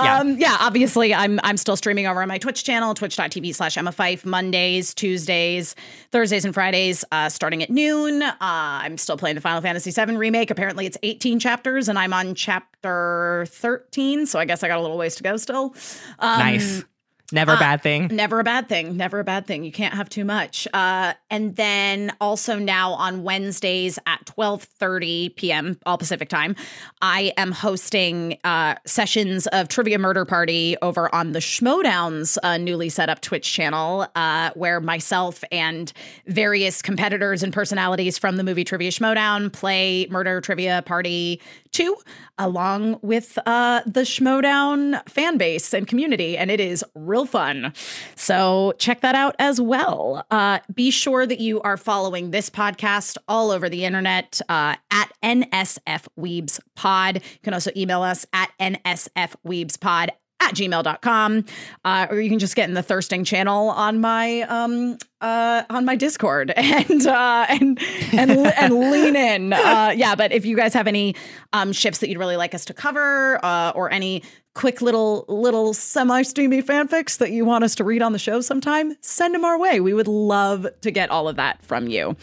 [0.00, 0.18] Yeah.
[0.20, 3.92] Um yeah, obviously I'm I'm still streaming over on my Twitch channel, twitch.tv slash Emma
[3.92, 5.74] Fife, Mondays, Tuesdays,
[6.12, 8.22] Thursdays and Fridays, uh, starting at noon.
[8.22, 10.50] Uh, I'm still playing the Final Fantasy VII remake.
[10.50, 14.82] Apparently it's 18 chapters and I'm on chapter 13, so I guess I got a
[14.82, 15.74] little ways to go still.
[16.18, 16.84] Um, nice.
[17.32, 18.08] Never a bad thing.
[18.12, 18.96] Never a bad thing.
[18.96, 19.64] Never a bad thing.
[19.64, 20.68] You can't have too much.
[20.72, 25.78] Uh, and then also now on Wednesdays at 12:30 p.m.
[25.86, 26.54] all Pacific time,
[27.02, 32.88] I am hosting uh, sessions of Trivia Murder Party over on the Schmoedown's uh, newly
[32.88, 35.92] set up Twitch channel, uh, where myself and
[36.26, 41.40] various competitors and personalities from the movie Trivia Schmoedown play Murder Trivia Party
[41.76, 41.94] 2
[42.38, 47.72] along with uh, the Schmoedown fan base and community, and it is real fun.
[48.14, 50.24] So check that out as well.
[50.30, 55.12] Uh, be sure that you are following this podcast all over the internet uh, at
[55.22, 57.16] NSF Weebs Pod.
[57.16, 60.10] You can also email us at NSFWeebsPod
[60.46, 61.44] at gmail.com
[61.84, 65.84] uh, or you can just get in the thirsting channel on my um uh on
[65.84, 67.78] my discord and uh and
[68.12, 69.52] and, and lean in.
[69.66, 71.14] Uh yeah but if you guys have any
[71.52, 74.22] um ships that you'd really like us to cover uh or any
[74.54, 78.94] quick little little semi-steamy fanfics that you want us to read on the show sometime
[79.00, 79.80] send them our way.
[79.80, 82.16] We would love to get all of that from you.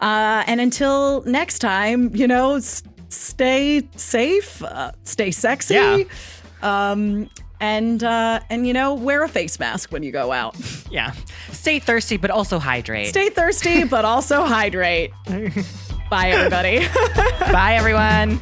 [0.00, 5.74] Uh and until next time you know s- stay safe uh, stay sexy.
[5.74, 6.04] Yeah.
[6.62, 7.28] um
[7.64, 10.54] and uh and you know wear a face mask when you go out
[10.90, 11.12] Yeah.
[11.50, 13.08] Stay thirsty, but also hydrate.
[13.08, 15.10] stay thirsty but also hydrate
[16.10, 16.86] bye everybody
[17.52, 18.38] Bye, everyone.